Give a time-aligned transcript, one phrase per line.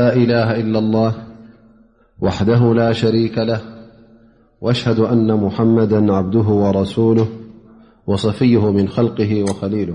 [0.00, 1.14] لا إله إلا الله
[2.20, 3.60] وحده لا شريك له
[4.60, 7.28] وأشهد أن محمدا عبده ورسوله
[8.06, 9.94] وصفيه من خلقه وخليله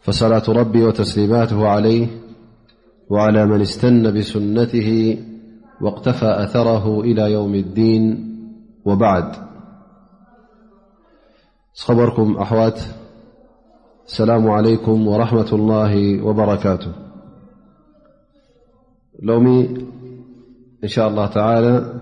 [0.00, 2.06] فصلاة ربي وتسليماته عليه
[3.10, 5.18] وعلى من استن بسنته
[5.80, 8.28] واقتفى أثره إلى يوم الدين
[8.84, 9.32] وبعد
[11.78, 12.80] اخبركم أحوات
[14.06, 17.07] السلام عليكم ورحمة الله وبركاته
[19.22, 19.38] لو
[20.84, 22.00] إن شاء الله تعالى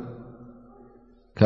[1.38, 1.42] ك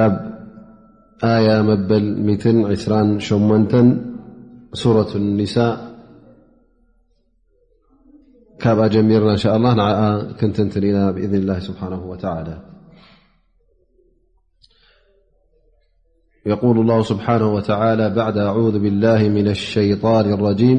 [1.24, 3.94] آي مبلعسرا شمنت
[4.72, 5.90] سورة النساء
[8.60, 9.72] كميرنا إن شاء الله
[10.44, 12.56] نتنتا بإذن الله سبحانه وتعالى
[16.46, 20.78] يقول الله سبحانه وتعالى بعد أعوذ بالله من الشيطان الرجيم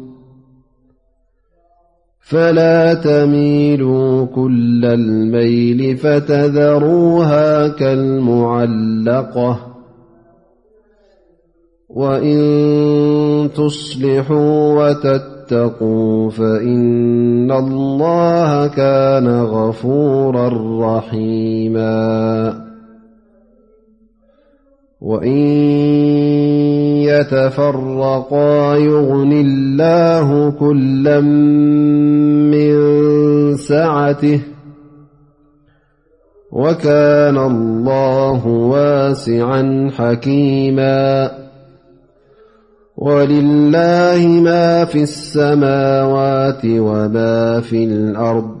[2.31, 9.57] فلا تميلوا كل الميل فتذروها كالمعلقة
[11.89, 12.37] وإن
[13.55, 20.49] تصلحوا وتتقوا فإن الله كان غفورا
[20.97, 22.70] رحيما
[25.01, 25.37] وإن
[27.01, 32.75] يتفرقا يغني الله كلا من
[33.55, 34.41] سعته
[36.51, 41.31] وكان الله واسعا حكيما
[42.97, 48.60] ولله ما في السماوات وما في الأرض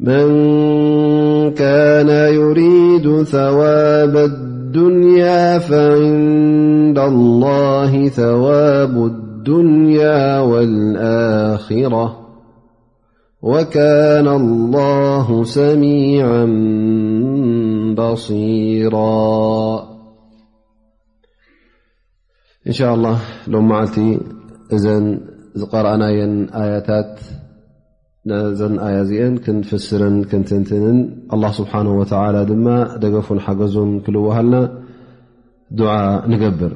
[0.00, 0.26] من
[1.54, 12.26] كان يريد ثواب الدنيا فعند الله ثواب الدنيا والآخرة
[13.42, 16.44] وكان الله سميعا
[17.98, 19.82] بصيرا
[22.66, 23.98] إن شاء الله لو معلت
[24.72, 27.20] إذ قرأنآي آيتات
[28.60, 29.34] ዘ ኣ እአ
[29.68, 30.98] ፍስር ትትንን
[31.58, 31.72] ስሓ
[32.48, 32.66] ድማ
[33.02, 34.54] ደገፉን ሓገዙን ክልሃልና
[36.32, 36.72] ንገብር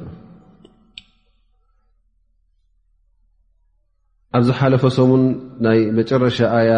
[4.37, 5.25] ኣብዝ ሓለፈ ሰሙን
[5.64, 6.70] ናይ መጨረሻ ኣያ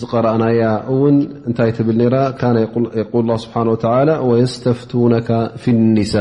[0.00, 0.62] ዝቀረአናያ
[1.00, 1.16] ውን
[1.48, 2.22] እንታይ ትብል ራ
[3.26, 3.46] ል ስ
[4.42, 5.12] يስተፍነ
[5.62, 6.14] ፍ ኒሳ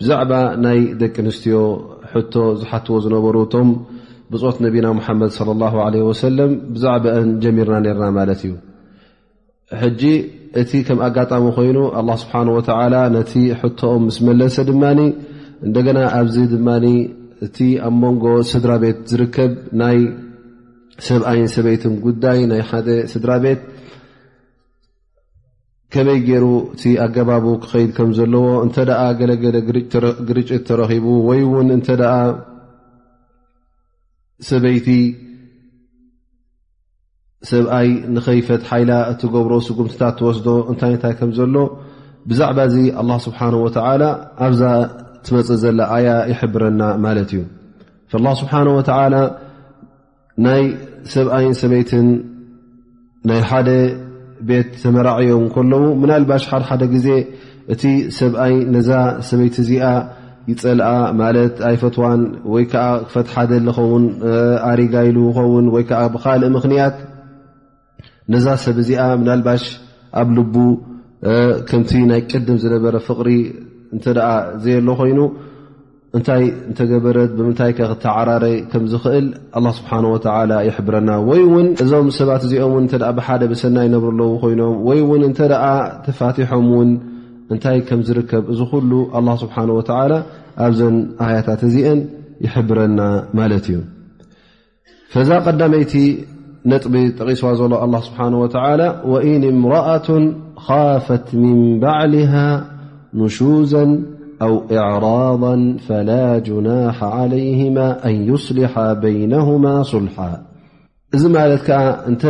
[0.00, 0.32] ብዛዕባ
[0.66, 1.56] ናይ ደቂ ኣንስትዮ
[2.34, 3.68] ቶ ዝሓትዎ ዝነበሩ ቶም
[4.32, 5.30] ብፆት ነብና ሓመድ
[6.22, 8.52] ሰለም ብዛዕበን ጀሚርና ርና ማለት እዩ
[9.80, 10.02] ሕጂ
[10.60, 11.78] እቲ ከም ኣጋጣሚ ኮይኑ
[12.22, 12.60] ስብሓ ወ
[13.16, 14.84] ነቲ ሕቶኦም ምስ መለሰ ድማ
[15.66, 16.68] እንደገና ኣብዚ ድማ
[17.46, 19.98] እቲ ኣብ መንጎ ስድራ ቤት ዝርከብ ናይ
[21.06, 23.60] ሰብኣይን ሰበይትን ጉዳይ ናይ ሓደ ስድራ ቤት
[25.94, 28.76] ከበይ ገይሩ እቲ ኣገባቡ ክኸይድ ከም ዘለዎ እተ
[29.22, 29.56] ገለገለ
[30.28, 31.86] ግርጭት ተረኪቡ ወይ ውን እተ
[34.48, 34.88] ሰበይቲ
[37.50, 41.56] ሰብኣይ ንከይፈት ሓይላ እትገብሮ ስጉምትታት ትወስዶ እንታይ እንታይ ከም ዘሎ
[42.30, 43.68] ብዛዕባ እዚ ኣላ ስብሓ ወ
[44.46, 44.62] ኣብዛ
[45.26, 47.42] ትመፅእ ዘላ ኣያ ይሕብረና ማለት እዩ
[48.42, 48.90] ስብሓ ወተ
[50.46, 50.62] ናይ
[51.14, 52.08] ሰብኣይን ሰበይትን
[53.30, 53.68] ናይ ሓደ
[54.48, 57.08] ቤት ተመራዐዮ ከለዉ ምና ልባሽ ሓደሓደ ግዜ
[57.72, 57.82] እቲ
[58.20, 58.90] ሰብኣይ ነዛ
[59.28, 59.84] ሰበይቲ እዚኣ
[60.50, 60.88] ይፀልኣ
[61.22, 62.20] ማለት ኣይፈትዋን
[62.52, 64.04] ወይ ከዓ ክፈትሓደ ዝኸውን
[64.70, 66.96] ኣሪጋ ኢሉ ኸውን ወይከዓ ብካልእ ምክንያት
[68.34, 69.64] ነዛ ሰብ እዚኣ ምናልባሽ
[70.20, 70.54] ኣብ ልቡ
[71.68, 73.28] ከምቲ ናይ ቅድም ዝነበረ ፍቕሪ
[73.94, 74.04] እንተ
[74.64, 75.20] ዘየ ሎ ኮይኑ
[76.18, 79.26] እንታይ እንተገበረት ብምንታይ ከ ክተዓራረይ ከም ዝክእል
[79.58, 85.00] ኣላ ስብሓን ወተላ ይሕብረና ወይ ንእዞም ሰባት እዚኦም ን እተ ብሓደ ብሰናይ ይነብሩኣለው ኮይኖም ወይ
[85.10, 85.52] ውን እንተደ
[86.06, 86.90] ተፋትሖም ውን
[87.54, 88.60] እንታይ ከም ዝርከብ እዚ
[88.90, 89.82] ሉ الله ስبሓنه و
[90.64, 90.80] ኣብዘ
[91.24, 92.00] ኣያታት እዚአን
[92.44, 93.00] يحብረና
[93.38, 93.76] ማለት እዩ
[95.12, 95.94] فዛ ቀዳመይቲ
[96.70, 98.44] ነጥቢ ጠቂስዋ ዘሎ اله ስبሓه و
[99.12, 100.08] وإن እምرأة
[100.66, 102.34] خاፈት من بዕልه
[103.20, 103.84] نሹوዘا
[104.44, 105.42] أو إعراض
[105.86, 107.76] فلا جናاح علይهم
[108.08, 108.72] أن يصلح
[109.04, 109.62] بينهم
[109.92, 110.16] صልح
[111.16, 111.78] እዚ ማለት ከዓ
[112.10, 112.22] እተ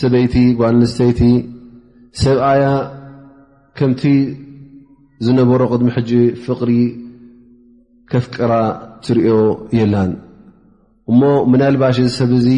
[0.00, 1.20] ሰበይቲ ጓስተይቲ
[2.24, 2.28] ብ
[2.62, 2.64] ያ
[3.78, 4.02] ከምቲ
[5.26, 6.10] ዝነበሮ ቅድሚ ሕጂ
[6.44, 6.70] ፍቕሪ
[8.10, 8.52] ከፍቅራ
[9.04, 9.32] ትሪዮ
[9.78, 10.10] የላን
[11.12, 11.22] እሞ
[11.52, 12.48] ምናልባሽ ሰብ እዚ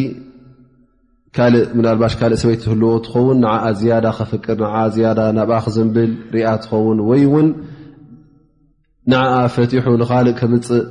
[1.77, 7.21] እናልባሽ ካልእ ሰበይ ትህልዎ እትኸውን ንዓ ዝያዳ ከፍቅር ን ዝያዳ ናብኣ ክዘንብል ርኣ ትኸውን ወይ
[7.27, 7.47] እውን
[9.11, 10.85] ንዓኣ ፈቲሑ ንካልእ ከምፅእ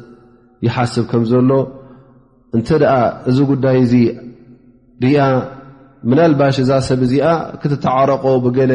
[0.66, 1.50] ይሓስብ ከም ዘሎ
[2.56, 2.92] እንተ ደኣ
[3.30, 3.94] እዚ ጉዳይ እዚ
[5.04, 5.20] ርኣ
[6.10, 7.28] ምናልባሽ እዛ ሰብ እዚኣ
[7.60, 8.72] ክትተዓረቆ ብገለ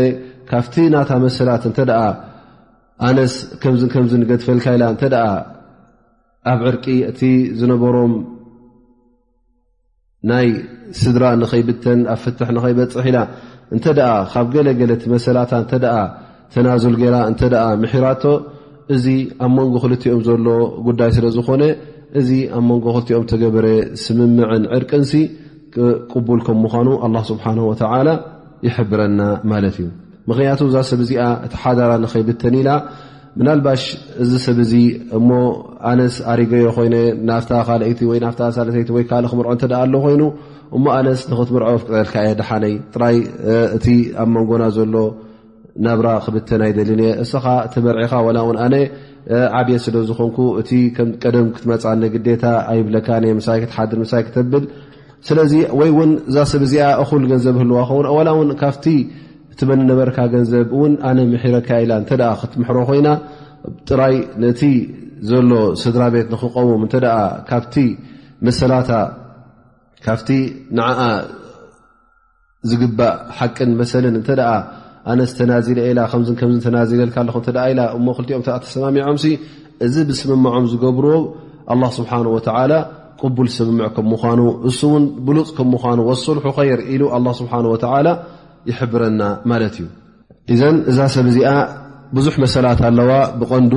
[0.51, 2.00] ካብቲ ናታ መሰላት እንተደኣ
[3.07, 5.25] ኣነስ ከምዝ ከምዚ ንገድፈልካ ኢላ እንተደኣ
[6.51, 7.21] ኣብ ዕርቂ እቲ
[7.59, 8.13] ዝነበሮም
[10.31, 10.50] ናይ
[11.01, 13.19] ስድራ ንኸይብተን ኣብ ፍትሕ ንኸይበፅሕ ኢላ
[13.75, 15.95] እንተደኣ ካብ ገለገለ ቲ መሰላታ እንተኣ
[16.56, 18.24] ተናዙል ገላ እንተኣ ምሕራቶ
[18.95, 19.06] እዚ
[19.45, 20.48] ኣብ መንጎ ክልቲኦም ዘሎ
[20.89, 21.63] ጉዳይ ስለ ዝኾነ
[22.19, 23.68] እዚ ኣብ መንጎ ክልትኦም ተገበረ
[24.03, 25.13] ስምምዕን ዕርቅንሲ
[26.13, 28.09] ቅቡል ከም ምዃኑ ኣላ ስብሓን ወተዓላ
[28.68, 29.19] ይሕብረና
[29.51, 29.89] ማለት እዩ
[30.29, 32.71] ምክንያቱ እዛ ሰብ እዚኣ እቲ ሓዳራ ንከይብተኒ ኢና
[33.39, 33.83] ምናልባሽ
[34.23, 34.71] እዚ ሰብዚ
[35.18, 35.29] እሞ
[35.91, 36.95] ኣነስ ኣሪገዮ ኮይነ
[37.29, 40.23] ናፍታ ካአይቲ ወ ናፍ ሳለተይቲ ወይ ካልእ ክምርዖ እንተዳ ኣለ ኮይኑ
[40.77, 43.18] እሞ ኣነስ ንኽትምርዖ ቅጠልካ የ ድሓነይ ጥራይ
[43.77, 43.85] እቲ
[44.23, 44.95] ኣብ መንጎና ዘሎ
[45.85, 48.75] ናብራ ክብተን ኣይደልኒየ እስኻ ተመርዒኻ ላ እውን ኣነ
[49.59, 52.44] ዓብየት ስለ ዝኮንኩ እቲ ከም ቀደም ክትመፃኒ ግዴታ
[52.74, 53.07] ኣይብለካ
[53.47, 54.63] ሳይ ክትሓድር ሳይ ክተብል
[55.29, 58.85] ስለዚ ወይእውን እዛ ሰብ እዚኣ እኹል ገንዘብ ህልዋ ኸውንላ ውን ካብቲ
[59.53, 63.07] እቲ መኒ ነበረካ ገንዘብ እውን ኣነ ምሕረካ ኢላ እንተኣ ክትምሕሮ ኮይና
[63.89, 64.13] ጥራይ
[64.44, 64.62] ነቲ
[65.30, 65.51] ዘሎ
[65.81, 66.95] ስድራ ቤት ንክቆውም እተ
[67.50, 67.75] ካቲ
[68.48, 68.92] መሰላታ
[70.06, 70.30] ካብቲ
[70.77, 71.01] ንዓኣ
[72.69, 74.30] ዝግባእ ሓቅን መሰልን እተ
[75.12, 79.25] ኣነ ዝተናዚለ ኢላ ከም ከም ተናዚለልካ ኣለኹ ተ ኢ እሞ ክልትኦም ተሰማሚዖምሲ
[79.86, 81.13] እዚ ብስምምዖም ዝገብርዎ
[81.74, 82.71] ኣላ ስብሓን ወላ
[83.21, 84.39] ቅቡል ስምምዕ ከም ምኳኑ
[84.70, 88.08] እሱ እውን ብሉፅ ከም ምኳኑ ወስልሑ ኸይር ኢሉ ኣላ ስብሓን ወተዓላ
[88.70, 89.88] ይሕብረና ማለት እዩ
[90.53, 91.50] እዘን እዛ ሰብ እዚኣ
[92.18, 93.74] ብዙሕ መሰላት ኣለዋ ብቐንዱ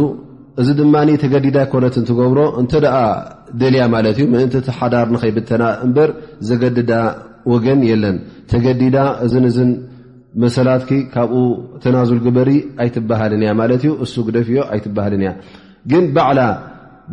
[0.60, 2.96] እዚ ድማ ተገዲዳ ይኮነት እንትገብሮ እንተደኣ
[3.60, 6.10] ደልያ ማለት እዩ ምእንቲ እቲ ሓዳር ንከይብተና እምበር
[6.48, 6.92] ዘገድዳ
[7.52, 8.16] ወገን የለን
[8.52, 9.70] ተገዲዳ እን ን
[10.42, 11.42] መሰላት ካብኡ
[11.82, 12.50] ተናዙል ግበሪ
[12.84, 15.32] ኣይትበሃልን እያ ማለት እዩ እሱ ግደፊዮ ኣይትባሃልንእያ
[15.90, 16.40] ግን ባዕላ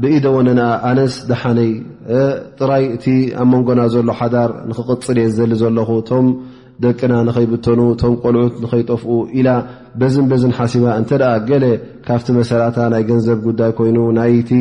[0.02, 0.60] ብኢደ ወነን
[0.90, 1.72] ኣነስ ዳሓነይ
[2.60, 3.06] ጥራይ እቲ
[3.42, 6.28] ኣ መንጎና ዘሎ ሓዳር ንክቕፅል እየ ዝዘሊ ዘለኹእቶም
[6.86, 9.10] ደቅና ንኸይብተኑ እቶም ቆልዑት ንኸይጠፍኡ
[9.40, 9.50] ኢላ
[10.00, 11.66] በዝንበዝን ሓሲባ እንተደኣ ገለ
[12.08, 14.52] ካብቲ መሰላታ ናይ ገንዘብ ጉዳይ ኮይኑ ናይቲ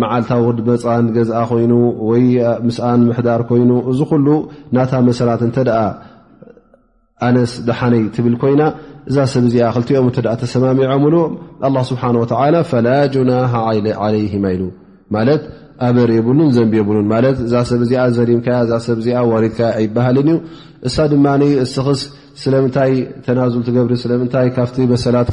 [0.00, 1.72] መዓልታ ውርዲ መፃን ገዝኣ ኮይኑ
[2.10, 2.24] ወይ
[2.66, 4.26] ምስኣን ምሕዳር ኮይኑ እዚ ኩሉ
[4.76, 5.80] ናታ መሰላት እንተ ደኣ
[7.28, 8.62] ኣነስ ደሓነይ ትብል ኮይና
[9.10, 11.16] እዛ ሰብ እዚኣ ክልቲኦም እተኣ ተሰማሚዖ ሙሉ
[11.68, 14.64] ኣላ ስብሓን ወተላ ፈላ ጅናሃ ዓለይህማ ኢሉ
[15.16, 15.42] ማለት
[15.86, 20.38] ኣበር የብሉን ዘንቢ የብሉን ማለት እዛ ሰብ እዚኣ ዘሊምካ እዛ ሰብዚኣ ዋሪድካ ይበሃልን እዩ
[20.88, 21.26] እሳ ድማ
[21.64, 22.02] እስክስ
[22.42, 22.92] ስለምንታይ
[23.26, 25.30] ተናዙል ትገብሪ ስለምንታይ ካብቲ መሰላት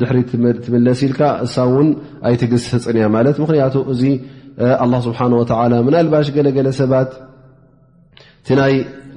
[0.00, 0.18] ድሕሪ
[0.66, 1.88] ትምለስ ኢልካ እሳ ውን
[2.28, 4.02] ኣይትግስ ህፅን እያ ማለት ምክንያቱ እዚ
[4.84, 7.12] ኣ ስብሓን ወተላ ምናልባሽ ገለገለ ሰባት
[8.42, 8.72] እቲ ናይ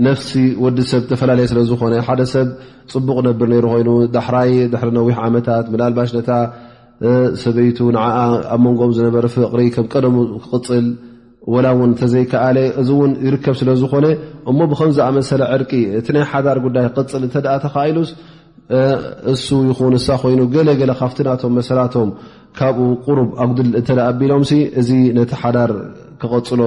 [0.08, 0.32] ነፍሲ
[0.66, 2.48] ወዲ ሰብ ዝተፈላለየ ስለ ዝኮነ ሓደ ሰብ
[2.94, 6.30] ፅቡቕ ነብር ነይሩ ኮይኑ ዳሕራይ ድሕሪ ነዊሕ ዓመታት ናልባሽ ነታ
[7.44, 7.98] ሰበይቱ ን
[8.54, 10.86] ኣብ መንጎኦም ዝነበረ ፍቅሪ ከም ቀደሙ ክቅፅል
[11.54, 14.06] ወላ ውን ተዘይከኣለ እዚ ውን ይርከብ ስለዝኮነ
[14.52, 17.36] እሞ ብከምዝኣመሰለ ዕርቂ እቲ ናይ ሓዳር ጉዳይ ክፅል እተ
[17.66, 18.10] ተካኢሉስ
[19.34, 22.10] እሱ ይኹን እሳ ኮይኑ ገለገለ ካብቲ ናቶም መሰላቶም
[22.60, 24.44] ካብኡ ቁሩብ ኣጉድል እተ ኣቢሎም
[24.82, 25.74] እዚ ነቲ ሓዳር
[26.22, 26.62] ክቐፅሎ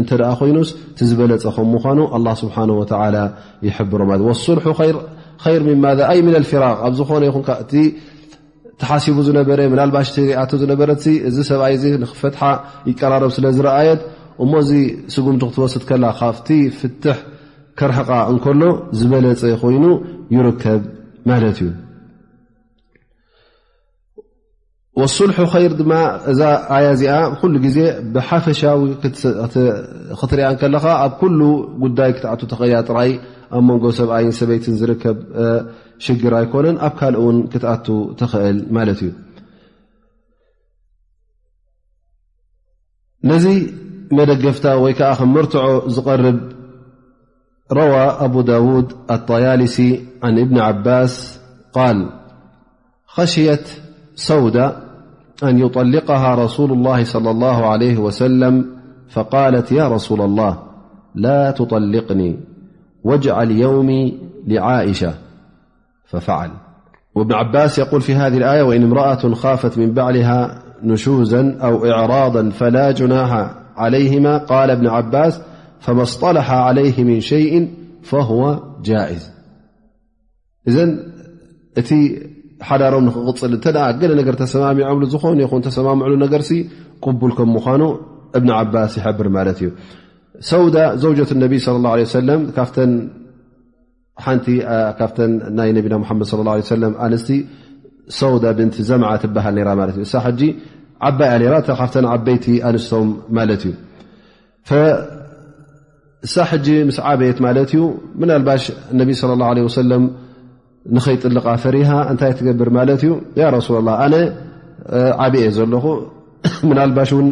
[0.00, 0.68] እንተ ኮይኑስ
[0.98, 1.98] ቲዝበለፀ ከም ምኳኑ
[2.42, 2.54] ስብሓ
[3.70, 4.66] ይብሮ ለ ስልሑ
[5.52, 7.84] ይር ማ ኣ ልፊራቅ ኣብ ዝኾነ ይኹንእ
[9.04, 10.90] ሓቡ በባሽሪኣቶ ዝነበረ
[11.28, 12.40] እዚ ሰብኣይ እዚ ንክፈትሓ
[12.90, 14.00] ይቀራረብ ስለ ዝረኣየት
[14.44, 14.70] እሞዚ
[15.14, 16.48] ስጉምቲ ክትወስድ ከላ ካብቲ
[16.78, 17.18] ፍትሕ
[17.78, 18.62] ክርሕቃ እንከሎ
[18.98, 19.84] ዝበለፀ ኮይኑ
[20.36, 20.82] ይርከብ
[21.30, 21.70] ማለት እዩ
[25.16, 25.92] ስልሑ ኸይር ድማ
[26.30, 26.40] እዛ
[26.76, 27.78] ኣያ እዚኣ ብኩሉ ግዜ
[28.14, 28.80] ብሓፈሻዊ
[30.20, 31.40] ክትሪአን ከለካ ኣብ ኩሉ
[31.84, 33.12] ጉዳይ ክትኣቱ ተኸያ ጥራይ
[33.56, 35.16] ኣብ መንጎ ሰብኣይን ሰበይትን ዝርከብ
[36.06, 36.44] كن
[36.98, 39.14] كلون كتأ تل
[43.24, 43.74] لذي
[44.12, 46.40] مدفت وي ك مرتع قرب
[47.72, 49.80] روى أبو داود الطيالس
[50.22, 51.40] عن ابن عباس
[51.72, 52.10] قال
[53.06, 53.68] خشيت
[54.14, 54.56] صود
[55.42, 58.76] أن يطلقها رسول الله صلى الله عليه وسلم
[59.08, 60.58] فقالت يا رسول الله
[61.14, 62.40] لا تطلقني
[63.04, 63.88] واجعل يوم
[64.46, 65.14] لعائشة
[66.12, 72.90] ففعوابن عباس يول في هذه الآية وإن امرأة خافت من بعلها نشوزا أو إعراضا فلا
[72.90, 75.40] جناح عليهما قال ابن عباس
[75.80, 77.70] فما اصطلح عليه من شيء
[78.02, 81.12] فهو جائزإابن
[88.52, 92.50] عباسيباوزوجة النبي صلى الله عليه وسلم
[94.26, 95.16] ሓንቲካብተ
[95.58, 97.30] ናይ ነቢና ሓመድ ص ه ه ለ ኣንስቲ
[98.20, 100.48] ሰውዳ ብንቲ ዘምዓ ትበሃል ራ ማት እሳ ጂ
[101.08, 103.74] ዓባይያ ካብ ዓበይቲ ኣንስቶም ማለት እዩ
[106.26, 107.82] እሳ ሕጂ ምስ ዓበየት ማለት እዩ
[108.20, 108.64] ምናልባሽ
[109.00, 110.04] ነቢ ه ሰለም
[110.96, 114.14] ንኸይጥልቃ ፈሪሃ እንታይ ትገብር ማለት እዩ ያ ረሱላ ላ ኣነ
[115.24, 115.84] ዓብእ ዘለኹ
[116.68, 117.28] ምናልባሽ እውን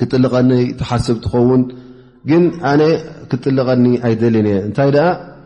[0.00, 1.62] ክጥልቐኒ ተሓስብ ትኸውን
[2.30, 2.82] ግን ኣነ
[3.30, 4.90] ክጥልቀኒ ኣይደልን እየ እንታይ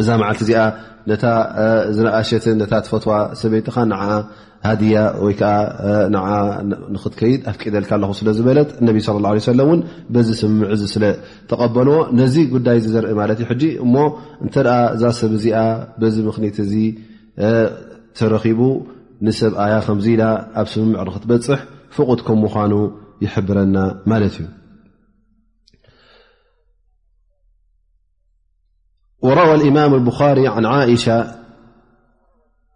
[0.00, 0.62] እዛ መዓልቲ እዚኣ
[1.08, 1.14] ነ
[1.96, 4.02] ዝኣሸትን ነታትፈትዋ ሰበይቲኻ ንዓ
[4.68, 5.50] ሃድያ ወይከዓ
[6.94, 9.80] ንክትከይድ ኣፍቀደልካ ኣለኹ ስለዝበለት እነቢ ሳለ ላه ሰለም እውን
[10.14, 11.04] በዚ ስምምዒ ዝስለ
[11.50, 13.94] ተቐበልዎ ነዚ ጉዳይ ዘርኢ ማለት እዩ ሕጂ እሞ
[14.44, 15.62] እንተኣ እዛ ሰብ እዚኣ
[16.00, 16.74] በዚ ምኽኒት እዚ
[18.20, 18.60] ተረኺቡ
[19.26, 20.24] ንሰብ ኣያ ከምዚ ኢና
[20.60, 21.60] ኣብ ስምምዕ ንክትበፅሕ
[21.96, 22.72] ፍቑት ከም ምዃኑ
[23.24, 23.76] ይሕብረና
[24.10, 24.46] ማለት እዩ
[29.22, 31.34] وروى الإمام البخاري عن عائشة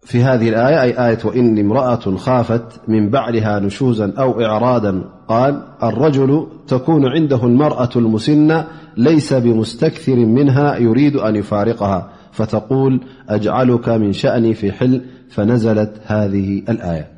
[0.03, 7.07] في هذه الآية أآية وإني امرأة خافت من بعلها نشوزا أو إعرادا قال الرجل تكون
[7.07, 15.03] عنده المرأة المسنة ليس بمستكثر منها يريد أن يفارقها فتقول أجعلك من شأني في حل
[15.31, 17.09] فنزلت هذه الآية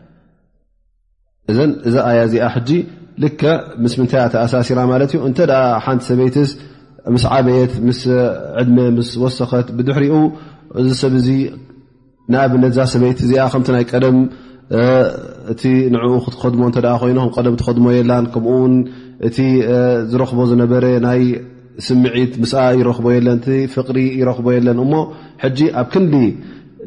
[1.50, 2.84] إذإ آي أ
[3.18, 6.58] لك مسمنتة أساسرمالتأنتأ نتبيتس
[7.14, 8.00] ምስ ዓበየት ምስ
[8.60, 10.14] ዕድመ ምስ ወሰኸት ብድሕሪኡ
[10.80, 11.28] እዚ ሰብዚ
[12.32, 14.16] ንኣብነት ዛ ሰበይቲ እዚኣ ከምቲ ናይ ቀደም
[15.52, 15.62] እቲ
[15.94, 18.74] ንኡ ክትኸድሞ እተ ኮይኑ ከ ቀደም ትከድሞ የላን ከምኡውን
[19.28, 19.36] እቲ
[20.10, 21.20] ዝረክቦ ዝነበረ ናይ
[21.86, 24.92] ስምዒት ምስኣ ይረኽቦ የለን እቲ ፍቅሪ ይረኽቦ የለን እሞ
[25.44, 26.14] ሕጂ ኣብ ክንዲ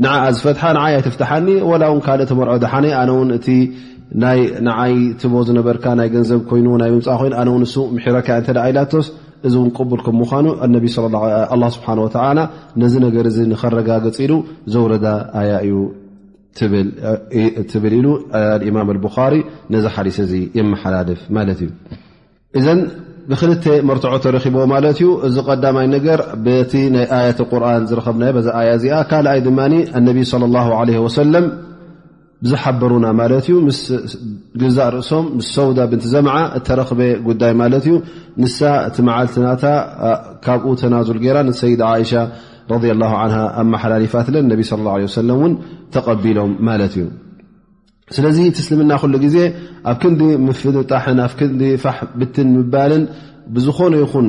[0.03, 6.67] ንዓኣ ዝፈትሓ ንዓይ ኣይተፍትሓኒ ወላ እውን ካልእ ተመርዖ ድሓኒይ ኣነውንእንዓይ ትቦ ዝነበርካ ናይ ገንዘብ ኮይኑ
[6.83, 9.07] ናይ ምምፃ ኮይኑ ኣነውን ንሱ ሕሮካያ ተ ኢላቶስ
[9.48, 10.46] እዚ ውን ቅቡል ከምምኳኑ
[11.75, 12.17] ስብሓ ወ
[12.81, 14.34] ነዚ ነገር ንከረጋገፂ ኢሉ
[14.74, 15.05] ዘወረዳ
[15.41, 15.75] ኣያ እዩ
[17.72, 18.08] ትብል ኢሉ
[18.69, 19.36] እማም ቡኻሪ
[19.75, 21.69] ነዚ ሓዲስ እዚ የመሓላልፍ ማለት እዩ
[22.62, 22.65] እዘ
[23.31, 28.69] ብክልተ መርትዖ ተረኪቦ ማለት እዩ እዚ ቀዳማይ ነገር በቲ ናይ ኣያት ቁርን ዝረከብና ዛ ኣያ
[28.79, 29.60] እዚኣ ካልኣይ ድማ
[30.00, 30.17] ኣነቢ
[30.88, 31.46] ለ ወሰለም
[32.48, 33.98] ዝሓበሩና ማት እዩ ስ
[34.62, 37.96] ግዛ ርእሶም ምስ ሰውዳ ብንቲ ዘምዓ እተረክበ ጉዳይ ማለት እዩ
[38.41, 39.63] ንሳ እቲ መዓልትናታ
[40.46, 41.81] ካብኡ ተናዙል ገራ ሰይድ
[42.12, 42.25] ሻ
[43.24, 45.51] ኣሓላፋት ه
[45.96, 47.05] ተቀቢሎም ማለት እዩ
[48.15, 49.38] ስለዚ ትስልምና ሉ ግዜ
[49.91, 50.22] ኣብ ክንዲ
[50.62, 53.03] ፍጣን ኣብ ክዲ ፋ ብትን ምባልን
[53.55, 54.27] ብዝኾነ ይኹን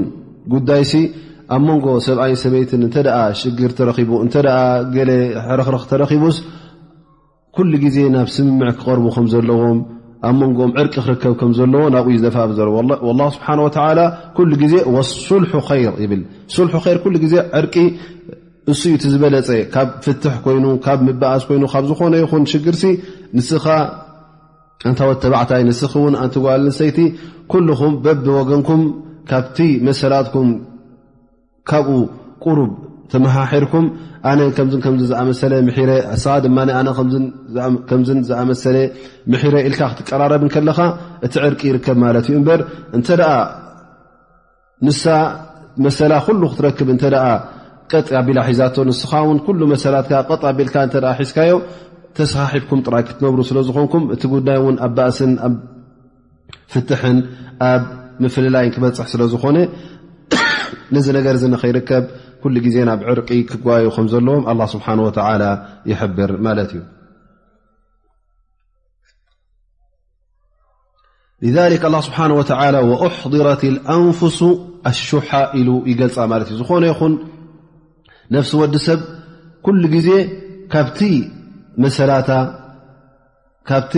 [0.54, 0.92] ጉዳይሲ
[1.54, 2.96] ኣብ መንጎ ሰብኣይ ሰበይትን እተ
[3.40, 4.34] ሽግር ተቡ እተ
[4.94, 4.96] ገ
[5.60, 6.36] ረክርኽ ተረኪቡስ
[7.60, 9.78] ኩሉ ግዜ ናብ ስምምዕ ክቐርቡ ከምዘለዎም
[10.28, 12.76] ኣብ መንጎኦም ዕርቂ ክርከብ ከም ዘለዎ ናብኡ ዘነፋብዘለዎ
[13.34, 13.48] ስብሓ
[14.70, 14.78] ዜ
[15.26, 16.22] ሱል ር ይብል
[17.22, 17.66] ር ዜ ዕር
[18.70, 22.82] እዩ ቲ ዝበለፀ ካብ ፍት ኮይኑ ካብ ምበኣዝ ይኑ ካብ ዝኮነ ይኹን ሽግርሲ
[23.38, 23.66] ንስኻ
[24.90, 26.98] እንታ ወት ተባዕታይ ንስ ን ንትጓል ንሰይቲ
[27.52, 28.82] ኩልኩም በብ ወገንኩም
[29.32, 30.48] ካብቲ መሰላትኩም
[31.70, 31.90] ካብኡ
[32.44, 32.58] ቁሩ
[33.12, 33.86] ተመሓሒርኩም
[34.30, 35.90] ኣነ ከምዝ ከም ዝኣመሰለ ምረ
[36.44, 36.88] ድማ ኣነ
[37.90, 38.76] ከምዝን ዝኣመሰለ
[39.32, 40.78] ምሕረ ኢልካ ክትቀራረብን ከለካ
[41.26, 42.60] እቲ ዕርቂ ይርከብ ማለት እዩ እምበር
[42.98, 43.36] እንተ ኣ
[44.88, 45.04] ንሳ
[45.84, 47.16] መሰላ ኩሉ ክትረክብ እንተኣ
[47.92, 51.52] ቀጥ ኣቢላ ሒዛቶ ንስኻ ውን ኩሉ መሰላትካ ቀጥ ኣቢልካ እተ ሒዝካዮ
[52.16, 55.54] ተሰኻሒፍኩም ጥራይ ክትነብሩ ስለ ዝኮንኩም እቲ ጉዳይ እውን ኣብ ባእስን ኣብ
[56.72, 57.18] ፍትሕን
[57.70, 57.82] ኣብ
[58.24, 59.56] ምፍልላይን ክበፅሕ ስለ ዝኾነ
[60.94, 62.04] ነዚ ነገር ዚንኸይርከብ
[62.42, 64.86] ኩሉ ግዜ ናብ ዕርቂ ክጓዩ ከም ዘለዎም ስብሓ
[65.90, 66.70] ይብር ማለት
[71.48, 71.54] እዩ
[72.06, 72.18] ስብሓ
[73.08, 73.62] أሕضረት
[73.96, 74.38] አንፍስ
[74.92, 75.30] ኣሹሓ
[75.60, 77.14] ኢሉ ይገልፃ ማለት እዩ ዝኾነ ይኹን
[78.36, 79.00] ነፍሲ ወዲ ሰብ
[79.66, 80.08] ኩሉ ጊዜ
[80.72, 81.00] ካብቲ
[81.84, 82.30] መሰላታ
[83.68, 83.94] ካብቲ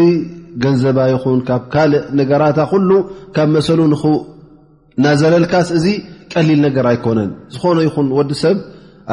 [0.63, 2.91] ገንዘባ ይኹን ካብ ካልእ ነገራታ ኩሉ
[3.35, 5.87] ካብ መሰሉ ንክናዘለልካስ እዚ
[6.35, 8.57] ቀሊል ነገር ኣይኮነን ዝኾነ ይኹን ወዲ ሰብ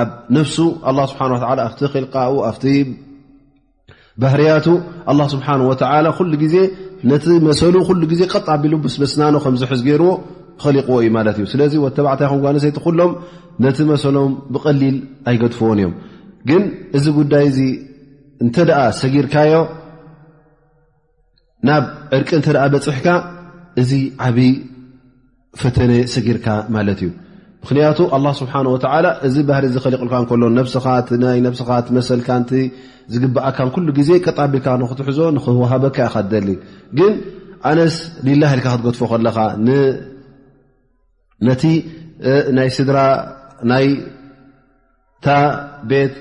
[0.02, 0.58] ኣብ ነፍሱ
[0.90, 1.22] ኣ ስብሓ
[1.68, 2.64] ኣብቲ ክልቃኡ ኣቲ
[4.22, 4.66] ባህርያቱ
[5.12, 5.48] ኣ ስብሓ
[6.20, 6.56] ኩሉ ግዜ
[7.10, 10.10] ነቲ መሰሉ ሉ ግዜ ቀጥ ቢሉስበስናኖ ከምዝ ሕዝ ገይርዎ
[10.62, 13.12] ክሊቕዎ እዩ ማለት እዩ ስለዚ ወ ተባዕታይ ጓነሰይቲ ኩሎም
[13.64, 14.98] ነቲ መሰሎም ብቀሊል
[15.30, 15.94] ኣይገድፈዎን እዮም
[16.50, 16.64] ግን
[16.98, 17.60] እዚ ጉዳይ እዚ
[18.46, 18.56] እንተ
[19.00, 19.54] ሰጊርካዮ
[21.68, 21.86] ናብ
[22.18, 23.08] ዕርቂ ተ በፅሕካ
[23.82, 23.92] እዚ
[24.28, 24.52] ዓብይ
[25.62, 27.10] ፈተነ ሰጊርካ ማለት እዩ
[27.64, 32.52] ምክንያቱ ኣላ ስብሓን ወተዓላ እዚ ባህሪ ዘ ኸሊቕልካ እንከሎ ነብስኻ እናይ ነብስኻ እመሰልካ እንቲ
[33.14, 36.48] ዝግበኣካን ኩሉ ግዜ ቀጣቢልካ ንክትሕዞ ንክወሃበካ ኢ ካትደሊ
[37.00, 37.14] ግን
[37.72, 37.96] ኣነስ
[38.28, 39.38] ሊላ ኢልካ ክትገጥፎ ከለካ
[41.48, 41.64] ነቲ
[42.58, 43.00] ናይ ስድራ
[43.72, 45.28] ናይታ
[45.92, 46.16] ቤት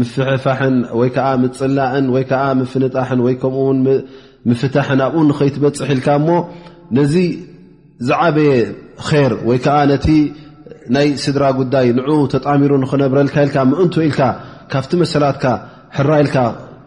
[0.00, 3.80] ምፍሕፋሕን ወይ ከዓ ምፅላእን ወይከዓ ምፍንጣሕን ወይ ከምኡውን
[4.50, 6.28] ምፍታሕን ኣብኡ ንኸይትበፅሕ ኢልካ እሞ
[6.98, 7.14] ነዚ
[8.02, 8.52] እዝዓበየ
[9.08, 10.06] ር ወይ ከዓ ነቲ
[10.94, 14.20] ናይ ስድራ ጉዳይ ንዑኡ ተጣሚሩ ንክነብረልካ ኢልካ ምእንቱ ኢልካ
[14.72, 15.44] ካብቲ መሰላትካ
[15.96, 16.36] ሕራ ኢልካ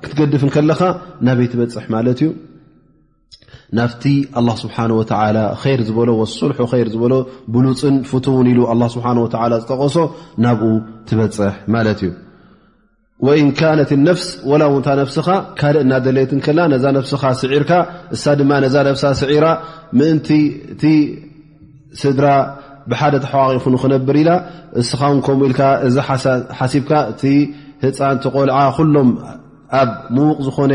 [0.04, 0.82] ክትገድፍን ከለካ
[1.28, 2.32] ናበይ ትበፅሕ ማለት እዩ
[3.78, 4.04] ናብቲ
[4.40, 5.40] ኣላ ስብሓ ወላ
[5.72, 7.14] ይር ዝበሎ ወሱልሑ ይር ዝበሎ
[7.56, 9.98] ብሉፅን ፍት ውን ኢሉ ኣ ስብሓ ወላ ዝጠቐሶ
[10.46, 10.72] ናብኡ
[11.10, 12.12] ትበፅሕ ማለት እዩ
[13.26, 15.28] ወኢን ካነት ነፍስ ወላ ውንታ ነፍስኻ
[15.60, 17.72] ካልእ እናደለየት ከልና ነዛ ነፍስኻ ስዒርካ
[18.16, 19.46] እሳ ድማ ነዛ ነፍሳ ስዒራ
[20.00, 20.30] ምእንቲ
[20.74, 20.84] እቲ
[22.02, 22.26] ስድራ
[22.92, 24.32] ብሓደ ተሓዋቂፉንክነብር ኢላ
[24.82, 25.96] እስኻ ንከምኡ ኢልካ እዚ
[26.58, 27.22] ሓሲብካ እቲ
[27.86, 29.10] ህፃንቲ ቆልዓ ኩሎም
[29.82, 30.74] ኣብ ምዉቕ ዝኾነ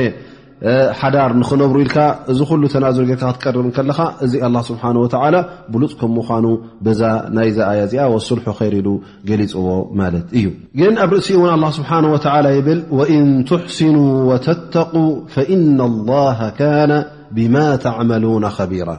[1.00, 1.98] ሓዳር ንክነብሩ ኢልካ
[2.32, 4.32] እዚ ኩሉ ተናዝር ጌርካ ክትቀርብከለካ እዚ
[4.68, 5.34] ስብሓه
[5.74, 6.44] ብሉፅ ከም ምኳኑ
[6.84, 7.00] በዛ
[7.36, 8.88] ናይዛ ኣያ እዚኣ ስልሑ ኸይሩኢሉ
[9.28, 9.68] ገሊፅዎ
[10.00, 10.48] ማለት እዩ
[10.80, 12.80] ግን ኣብ ርእሲኡ እውን ኣላ ስብሓه ይብል
[13.14, 13.96] እን ትሕስኑ
[14.30, 14.94] وተተቁ
[15.34, 16.92] ፈኢና لላሃ ካነ
[17.36, 18.90] ብማ ተዕመሉነ ከቢራ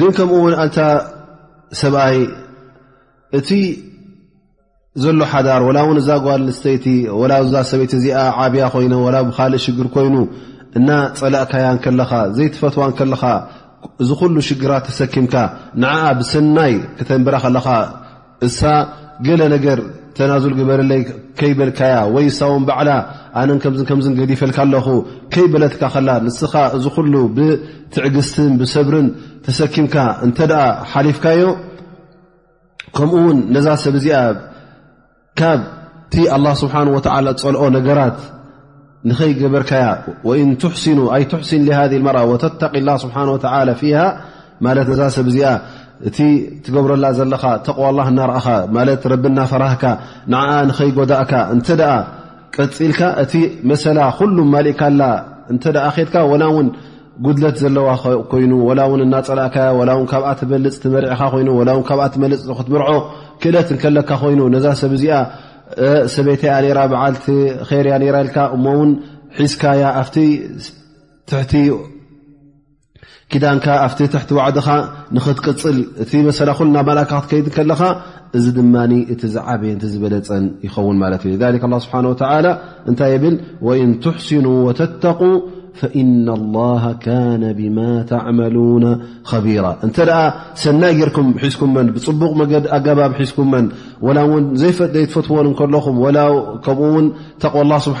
[0.00, 0.78] ግን ከምኡውን ኣታ
[1.82, 2.18] ሰብኣይ
[3.38, 3.48] እቲ
[5.04, 6.86] ዘሎ ሓዳር ወላ ውን እዛ ጓል ስተይቲ
[7.30, 10.16] ላ ዛ ሰበይቲ እዚኣ ዓብያ ኮይነ ላ ብካልእ ሽግር ኮይኑ
[10.78, 13.22] እና ፀላእካያ ከለኻ ዘይትፈትዋን ከለኻ
[14.02, 15.34] እዚ ኩሉ ሽግራት ተሰኪምካ
[15.82, 17.66] ንዓኣ ብሰናይ ክተንበራ ከለኻ
[18.46, 18.60] እሳ
[19.26, 19.78] ገለ ነገር
[20.16, 21.02] ተናዙል ግበርለይ
[21.38, 22.90] ከይበልካያ ወይ እሳውን ባዕላ
[23.40, 24.86] ኣነን ከምን ከምዝ ገዲፈልካ ኣለኹ
[25.34, 29.08] ከይበለትካ ኸላ ንስኻ እዚ ኩሉ ብትዕግስትን ብሰብርን
[29.46, 31.42] ተሰኪምካ እንተደኣ ሓሊፍካዮ
[32.96, 34.18] ከምኡ ውን ነዛ ሰብእዚኣ
[35.40, 35.60] ካብ
[36.08, 38.18] እቲ ኣላ ስብሓን ወታዓላ ፀልኦ ነገራት
[39.08, 39.84] ንኸይ ገበርካያ
[40.28, 43.16] ወእን ትስኑ ኣይ ትሕስን ሃ መርኣ ወተተቂ ላ ስብሓ
[43.80, 43.94] ፊሃ
[44.66, 45.48] ማለት ነዛ ሰብ እዚኣ
[46.08, 46.18] እቲ
[46.64, 49.82] ትገብረላ ዘለኻ ተቕዋ ላ እናርእኻ ማለት ረቢእናፈራህካ
[50.32, 50.36] ን
[50.70, 51.92] ንኸይ ጎዳእካ እንተደኣ
[52.56, 53.32] ቀፂልካ እቲ
[53.70, 55.02] መሰላ ኩሉም ማሊእካላ
[55.52, 55.64] እንተ
[55.96, 56.68] ኼትካ ና ውን
[57.26, 57.88] ጉድለት ዘለዋ
[58.30, 61.48] ኮይኑ ወላ ውን እናፀላእካያ ላ ውን ካብኣ ትመልፅ ትመርዕኻ ኮይኑ
[61.90, 62.90] ካብኣ ትመልፅ ክትምርዖ
[63.42, 65.18] ክእለት ንከለካ ኮይኑ ነዛ ሰብ እዚኣ
[66.14, 66.56] ሰበይታ ያ
[67.72, 68.20] ዓ ርያ ራ
[68.56, 68.80] እሞው
[69.42, 69.72] ሒካ
[73.44, 73.58] ዳን
[73.94, 74.02] ቲ
[74.48, 74.68] ዕድኻ
[75.16, 77.80] ንክትቅፅል እቲ ሰ ና እክት ከይድ ከለካ
[78.36, 78.74] እዚ ድማ
[79.14, 82.14] እቲ ዝዓበየ ዝበለፀን ይኸውን ት ዩ
[83.00, 83.32] ታይ ብ
[83.88, 84.46] ን ትሕሲኑ
[84.80, 85.16] ተ
[85.80, 87.78] ፈኢና ላሃ ካነ ብማ
[88.10, 88.86] ተዕመሉና
[89.30, 90.20] ከቢራ እንተ ደኣ
[90.64, 93.66] ሰናይ ጌርኩም ሒዝኩመን ብፅቡቕ መገድ ኣገባብ ሒዝኩመን
[94.18, 95.98] ላ ውን ዘይትፈትዎን እከለኹም
[96.66, 97.06] ከምኡውን
[97.44, 97.54] ተቕ
[97.86, 98.00] ስብሓ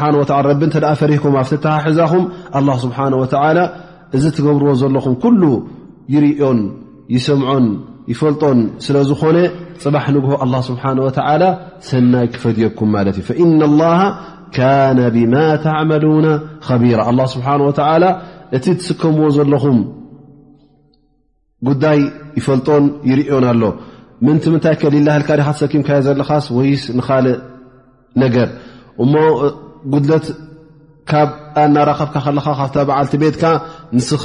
[0.50, 2.24] ረቢ ተ ፈሪሕኩም ኣብቲ ተሃሕዛኹም
[2.60, 3.58] ኣላ ስብሓን ወላ
[4.16, 5.42] እዚ ትገብርዎ ዘለኹም ኩሉ
[6.14, 6.60] ይርኦን
[7.14, 7.66] ይሰምዖን
[8.12, 9.36] ይፈልጦን ስለዝኾነ
[9.82, 11.44] ፅባሕ ንግሆ ኣላ ስብሓ ወላ
[11.90, 13.38] ሰናይ ክፈድዮኩም ማለት እዩ
[14.54, 16.26] ካነ ብማ ተዕመሉና
[16.66, 18.04] ከቢራ ኣ ስብሓን ወተላ
[18.56, 19.78] እቲ ትስከምዎ ዘለኹም
[21.68, 22.00] ጉዳይ
[22.38, 23.62] ይፈልጦን ይርዮን ኣሎ
[24.26, 27.26] ምንቲ ምንታይ ከ ሊላህ ልካዲካ ትሰኪምካዮ ዘለኻስ ወይስ ንካል
[28.22, 28.48] ነገር
[29.04, 29.14] እሞ
[29.94, 30.26] ጉድለት
[31.10, 31.28] ካብ
[31.62, 33.44] ኣእናራከብካ ከለካ ካብ በዓልቲ ቤትካ
[33.96, 34.24] ንስኻ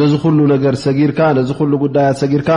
[0.00, 2.50] ነዚ ኩሉ ነገር ሰጊርካ ነዚ ኩሉ ጉዳያት ሰጊርካ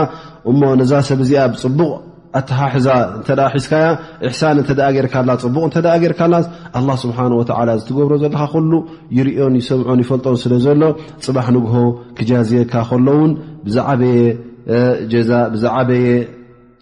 [0.50, 1.90] እሞ ነዛ ሰብ እዚኣ ብፅቡቕ
[2.38, 2.86] ኣትሓሕዛ
[3.20, 3.84] እተ ሒዝካያ
[4.26, 6.46] እሕሳን እተ ጌርካላ ፅቡቅ እንተ ጌርካኣላት
[6.78, 8.72] ኣ ስብሓ ወላ ዝትገብሮ ዘለካ ክሉ
[9.18, 10.82] ይርኦን ይሰምዖን ይፈልጦን ስለ ዘሎ
[11.26, 11.74] ፅባሕ ንግሆ
[12.18, 13.32] ክጃዝየካ ከሎ ውን
[13.66, 16.06] ብዛየብዛዓበየ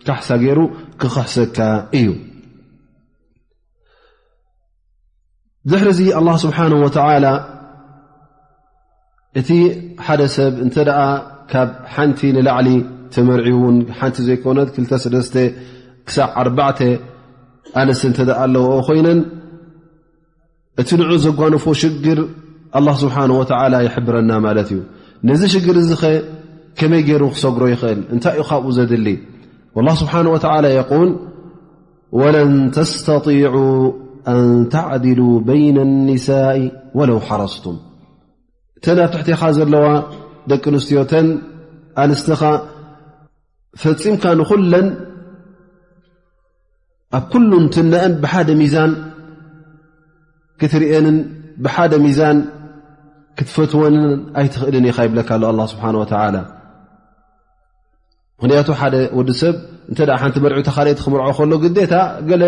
[0.07, 0.59] ካሕሳ ገይሩ
[1.03, 1.59] ክክሕሰካ
[2.01, 2.09] እዩ
[5.73, 7.27] ድሕርዚ ኣላ ስብሓን ወተዓላ
[9.41, 9.51] እቲ
[10.07, 10.99] ሓደ ሰብ እንተ ደኣ
[11.53, 12.69] ካብ ሓንቲ ንላዕሊ
[13.15, 15.37] ተመርዒ እውን ሓንቲ ዘይኮነት 23ለተ
[16.09, 16.87] ክሳብ 4
[17.81, 19.21] ኣንስተ እንተእ ኣለዎ ኮይነን
[20.81, 22.19] እቲ ንዑ ዘጓንፎ ሽግር
[22.79, 24.81] ኣላه ስብሓه ወላ ይሕብረና ማለት እዩ
[25.29, 26.11] ነዚ ሽግር እዚ ኸ
[26.79, 29.09] ከመይ ገይሩ ክሰጉሮ ይኽእል እንታይ ኡ ካብኡ ዘድሊ
[29.81, 30.39] الላه ስብሓንه ወ
[30.79, 31.11] የቁል
[32.21, 33.55] ወለን ተስተጢع
[34.33, 36.61] ኣን ተዕዲሉ በይና النሳይ
[36.99, 37.77] ወለው ሓረስቱም
[38.85, 39.87] ተን ኣብ ትሕትኻ ዘለዋ
[40.51, 41.27] ደቂ ኣንስትዮ ተን
[42.05, 42.41] ኣንስትኻ
[43.83, 44.87] ፈፂምካ ንኹለን
[47.19, 48.93] ኣብ ኩሉን ትነአን ብሓደ ሚዛን
[50.61, 51.19] ክትርአንን
[51.65, 52.37] ብሓደ ሚዛን
[53.39, 54.03] ክትፈትወንን
[54.41, 56.37] ኣይትኽእልን ኢካ ይብለካ ኣ ስብሓ ላ
[58.39, 59.57] ምክንያቱ ሓደ ወዲ ሰብ
[59.93, 61.93] እተ ሓንቲ መርዒ ተኻሪይቲ ክምርዖ ከሎ ግዴታ
[62.31, 62.43] ገለ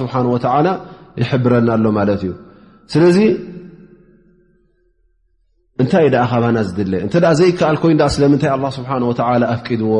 [0.53, 0.73] ه
[1.21, 2.31] ይብረና ኣሎ ማለት እዩ
[2.93, 3.17] ስለዚ
[5.81, 9.93] እንታይ ዩ ደኣ ካባና ዝድለ እንተ ኣ ዘይከኣል ኮይኑ ዳ ስለምንታይ ኣ ስብሓን ወተላ ኣፍቂድዎ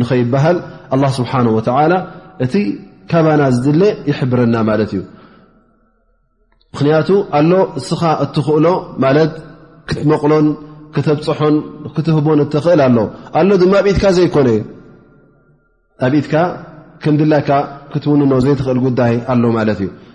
[0.00, 0.58] ንከይበሃል
[0.96, 1.94] ኣ ስብሓን ወዓላ
[2.44, 2.54] እቲ
[3.10, 5.02] ካባና ዝድለ ይሕብረና ማለት እዩ
[6.74, 8.66] ምክንያቱ ኣሎ እስኻ እትኽእሎ
[9.04, 9.32] ማለት
[9.88, 10.46] ክትመቕሎን
[10.94, 11.56] ክተብፅሖን
[11.96, 12.98] ክትህቦን እትኽእል ኣሎ
[13.38, 14.48] ኣሎ ድማ ኣብኢትካ ዘይኮነ
[16.06, 16.34] ኣብኢትካ
[17.02, 17.50] ክንድላካ
[17.92, 19.88] ክትውንኖ ዘይትኽእል ጉዳይ ኣሎ ማለት እዩ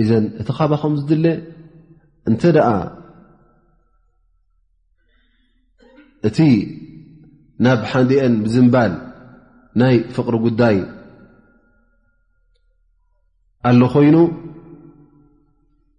[0.00, 1.26] እዘን እቲ ካባ ከምዝድለ
[2.30, 2.68] እንተ ደኣ
[6.28, 6.38] እቲ
[7.64, 8.92] ናብ ሓንዲአን ብዝንባል
[9.80, 10.76] ናይ ፍቕሪ ጉዳይ
[13.68, 14.16] ኣሎ ኮይኑ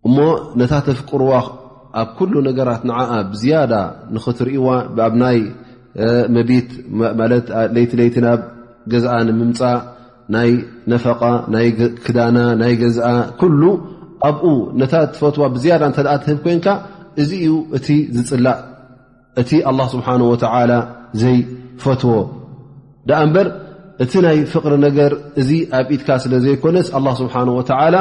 [0.08, 0.16] እሞ
[0.60, 1.34] ነታ ተፍቅርዋ
[2.02, 2.98] ኣብ ኩሉ ነገራት ንዓ
[3.32, 3.74] ብዝያዳ
[4.14, 4.68] ንኽትርእዋ
[5.08, 5.38] ኣብ ናይ
[6.36, 6.70] መቢት
[7.32, 8.42] ለት ለይቲ ለይቲ ናብ
[8.92, 9.80] ገዛኣ ንምምፃእ
[10.36, 10.52] ናይ
[10.92, 11.22] ነፈቃ
[11.54, 11.68] ናይ
[12.06, 13.10] ክዳና ናይ ገዝአ
[13.42, 13.62] ኩሉ
[14.28, 14.44] ኣብኡ
[14.82, 16.66] ነታት ፈትዋ ብዝያዳ እተ ትህብ ኮንካ
[17.22, 18.60] እዚ እዩ እ ዝፅላእ
[19.42, 19.52] እቲ
[19.94, 20.34] ስብሓን ወ
[21.22, 22.16] ዘይፈትዎ
[23.08, 23.48] ደኣ እምበር
[24.04, 27.96] እቲ ናይ ፍቅሪ ነገር እዚ ኣብ ኢትካ ስለ ዘይኮነስ ኣ ስብሓ ወተላ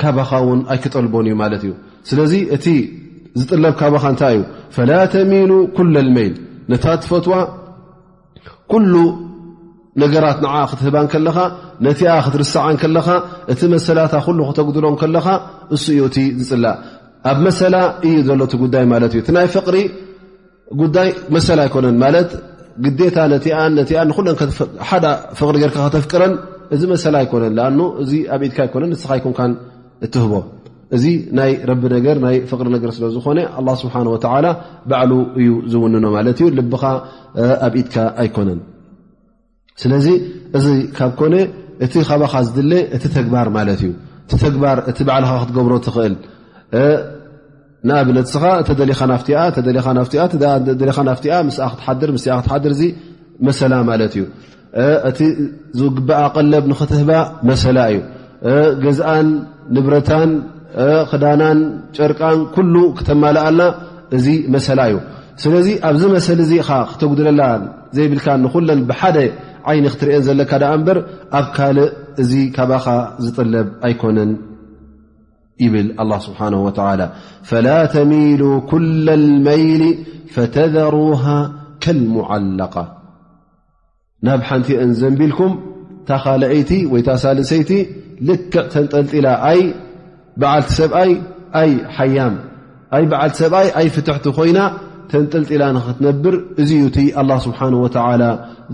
[0.00, 1.72] ካባኻ ውን ኣይክጠልቦን እዩ ማለት እዩ
[2.08, 2.66] ስለዚ እቲ
[3.38, 4.44] ዝጥለብ ካባካ እንታይ እዩ
[4.76, 6.34] ፈላ ተሚኑ ኩል ልመይል
[6.72, 7.34] ነታት ፈትዋ
[8.92, 8.94] ሉ
[10.00, 11.38] ነገራት ንዓ ክትህባን ከለኻ
[11.86, 13.08] ነቲኣ ክትርስዓን ከለካ
[13.52, 15.26] እቲ መሰላታ ኩሉ ክተጉድሎም ከለካ
[15.74, 16.76] እሱ እዩ እቲ ዝፅላእ
[17.30, 17.74] ኣብ መሰላ
[18.06, 19.76] እዩ ዘሎት ጉዳይ ማለት እዩ ቲ ናይ ፍቕሪ
[20.80, 22.30] ጉዳይ መሰላ ኣይኮነን ማለት
[23.00, 25.04] ግታ ነቲኣን ነቲኣ ንኩሓደ
[25.38, 26.34] ፍቕሪ ጌርካ ከተፍቅረን
[26.74, 29.52] እዚ መሰላ ኣይኮነን ኣኑ እዚ ኣብ ኢድካ ኣኮነን ንስኻይኩን
[30.06, 30.34] እትህቦ
[30.96, 31.04] እዚ
[31.36, 33.38] ናይ ረቢ ነገር ናይ ፍቕሪ ነገር ስለ ዝኾነ
[33.84, 34.46] ስብሓን ወላ
[34.90, 36.84] ባዕሉ እዩ ዝውንኖ ማለት እዩ ልብኻ
[37.68, 38.60] ኣብ ኢድካ ኣይኮነን
[39.82, 40.06] ስለዚ
[40.56, 40.66] እዚ
[40.96, 41.34] ካብ ኮነ
[41.84, 43.88] እቲ ከባኻ ዝድለ እቲ ተግባር ማለት እዩ
[44.24, 46.14] እቲ ተግባር እቲ ባዕልኻ ክትገብሮ ትኽእል
[47.88, 49.86] ንኣብነትስኻ እተደሊኻ ናፍትተናፍኻ
[51.08, 52.10] ናፍ ክትሓርስኣ ክትሓድር
[53.48, 54.24] መሰላ ማለት እዩ
[55.10, 55.18] እቲ
[55.78, 57.10] ዝግባኣ ቀለብ ንኽትህባ
[57.50, 58.00] መሰላ እዩ
[58.84, 59.28] ገዛኣን
[59.76, 60.30] ንብረታን
[61.10, 61.58] ክዳናን
[61.96, 63.62] ጨርቃን ኩሉ ክተማል ኣልና
[64.16, 64.98] እዚ መሰላ እዩ
[65.42, 67.42] ስለዚ ኣብዚ መሰሊ እዚኻ ክተጉድለላ
[67.96, 69.16] ዘይብልካ ንኩለን ብሓደ
[69.70, 70.98] ዓይኒ ክትሪአን ዘለካ ዳ እምበር
[71.38, 71.90] ኣብ ካልእ
[72.22, 72.86] እዚ ካባኻ
[73.26, 74.32] ዝጥለብ ኣይኮነን
[75.64, 77.00] ይብል له ስብሓه وላ
[77.50, 79.82] ፈላ ተሚሉ ኩل الመይሊ
[80.34, 81.24] ፈተذሩሃ
[81.82, 82.84] ከلሙዓላقة
[84.26, 85.52] ናብ ሓንቲአን ዘንቢልኩም
[86.08, 87.70] ታ ኻልአይቲ ወይ ታሳልሰይቲ
[88.28, 89.60] ልክዕ ተንጠልጢላ ኣይ
[90.40, 92.34] በዓቲ ሰብኣይ ሓያም
[93.12, 94.58] በዓቲ ሰብኣይ ኣይ ፍትሕቲ ኮይና
[95.10, 97.86] ተንጥልጢላ ክትነብር እዩ እቲ لله ስሓه و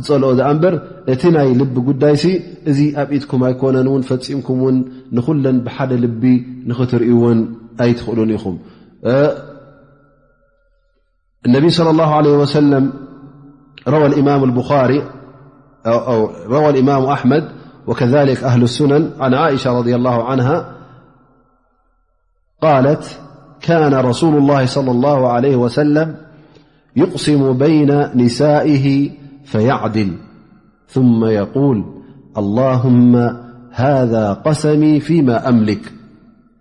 [0.04, 0.74] ዝፀልኦ ዝኣ ንበር
[1.12, 2.24] እቲ ናይ ልቢ ጉዳይሲ
[2.70, 4.76] እዚ ኣብ ኢትኩም ኣይኮነንን ፈፂምኩም ን
[5.16, 6.22] ንኹለን ብሓደ ልቢ
[6.70, 7.38] ንኽትርእን
[7.84, 8.56] ኣይትኽእሉን ኢኹም
[11.46, 12.56] اነብ صلى الله لي س
[16.68, 17.44] ى إማ ኣመድ
[17.90, 18.02] وذك
[18.50, 19.44] ኣ
[22.86, 23.06] ض ه ት
[23.60, 26.16] كان رسول الله- صلى الله عليه وسلم-
[27.02, 29.10] يقسم بين نسائه
[29.44, 30.16] فيعدل
[30.88, 31.84] ثم يقول
[32.38, 33.16] اللهم
[33.72, 35.92] هذا قسمي فيما أملك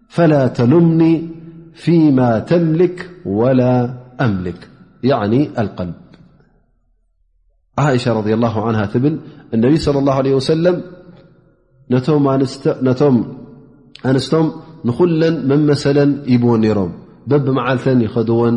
[0.09, 1.29] فلا تلمني
[1.73, 4.69] فيما تملك ولا أملك
[5.03, 6.07] يعني القلب-
[7.77, 9.19] عائشة-رضي الله عنها بل
[9.53, 12.09] النبي صلى الله عليه وسلم-نت
[14.05, 14.51] أنستم
[14.87, 16.91] ንኹለን መን መሰለን ይብዎን ነይሮም
[17.29, 18.55] በብ መዓልተን ይኸድወን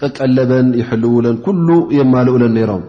[0.00, 2.84] ቀቀለበን ይሕልውለን ኩሉ የማልኡለን ነይሮም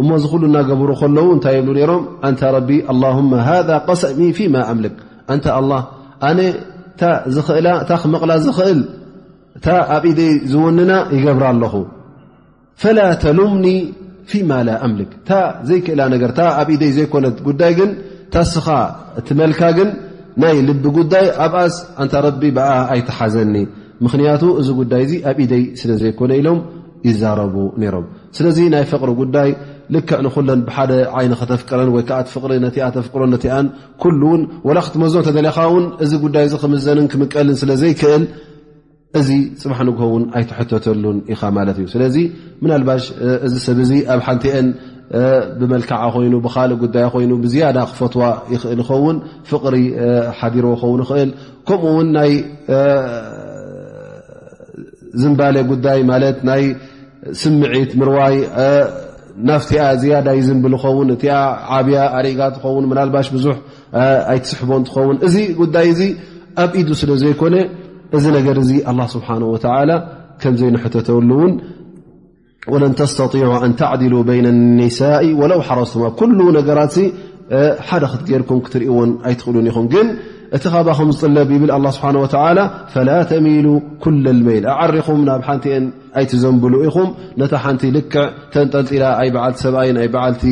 [0.00, 3.16] እሞ ዚ ኩሉ እናገብሩ ከለዉ እንታይ የብሉ ነሮም ንታ ቢ ኣه
[3.48, 4.96] ሃذ قሰሚ ፊማ ኣምልክ
[5.32, 5.44] እንተ
[6.28, 6.40] ኣነ
[7.60, 8.80] እላ እታ ክመቕላ ዝኽእል
[9.58, 11.74] እታ ኣብ ኢደይ ዝወንና ይገብራ ኣለኹ
[12.82, 13.66] ፈላ ተሉምኒ
[14.32, 15.30] ፊማ ላ ኣምልክ እታ
[15.68, 17.90] ዘይክእላ ነገር ታ ኣብ ኢደይ ዘይኮነት ጉዳይ ግን
[18.34, 18.66] ታስኻ
[19.20, 19.88] እትመልካ ግን
[20.42, 23.54] ናይ ልቢ ጉዳይ ኣብኣስ እንታ ረቢ ብኣ ኣይትሓዘኒ
[24.04, 26.58] ምክንያቱ እዚ ጉዳይ እዚ ኣብ ኢደይ ስለ ዘይኮነ ኢሎም
[27.08, 29.50] ይዛረቡ ነይሮም ስለዚ ናይ ፍቕሪ ጉዳይ
[29.94, 33.66] ልክዕ ንኩለን ብሓደ ዓይኒ ከተፍቅረን ወይ ከዓ ትፍቕሪ ነቲኣ ተፍቅሮን ነቲኣን
[34.02, 38.22] ኩሉ እውን ወላ ክትመዞን ተዘለኻ ውን እዚ ጉዳይ ዚ ክምዘንን ክምቀልን ስለዘይክእል
[39.18, 39.28] እዚ
[39.62, 42.16] ፅባሕ ንግውን ኣይትሕተተሉን ኢኻ ማለት እዩ ስለዚ
[42.62, 43.04] ምናልባሽ
[43.46, 44.66] እዚ ሰብ እዚ ኣብ ሓንቲ አን
[45.60, 48.22] ብመልክዓ ኮይኑ ብካሊእ ጉዳይ ኮይኑ ብዝያዳ ክፈትዋ
[48.52, 49.16] ይኽእል ይኸውን
[49.50, 49.76] ፍቕሪ
[50.38, 51.30] ሓዲርዎ ክኸውን ይኽእል
[51.68, 52.32] ከምኡ ውን ናይ
[55.20, 56.62] ዝንባሌ ጉዳይ ማለት ናይ
[57.42, 58.36] ስምዒት ምርዋይ
[59.48, 61.34] ናፍቲኣ ዝያዳ ይዝንብል ዝኸውን እቲኣ
[61.76, 63.56] ዓብያ ኣሪጋ ትኸውን ምናልባሽ ብዙሕ
[64.32, 66.02] ኣይትስሕቦ እትኸውን እዚ ጉዳይ እዚ
[66.64, 67.56] ኣብ ኢዱ ስለ ዘይኮነ
[68.16, 69.90] እዚ ነገር እዚ ኣላ ስብሓና ወዓላ
[70.42, 71.52] ከምዘይንሕተተሉ እውን
[72.68, 76.94] وለن ተስتጢيع أن ተعድل بين النሳاء وለو ሓረስتማ كل ነገራት
[77.88, 80.06] ሓደ ክትጌርኩም ክትርእዎን ኣይትኽእሉን ኢኹም ግን
[80.56, 82.28] እቲ ኻባ ኹም ዝፅለብ ይብል الله ስብሓንه وى
[82.94, 83.66] فላ ተሚሉ
[84.04, 85.64] ኩل الመል ኣዓሪኹም ናብ ሓንቲ
[86.18, 87.08] ኣይትዘንብሉ ኢኹም
[87.40, 88.24] ነታ ሓንቲ ልክዕ
[88.54, 90.42] ተንጠልጢላ ኣይ በዓቲ ሰብኣይ ኣይ በዓቲ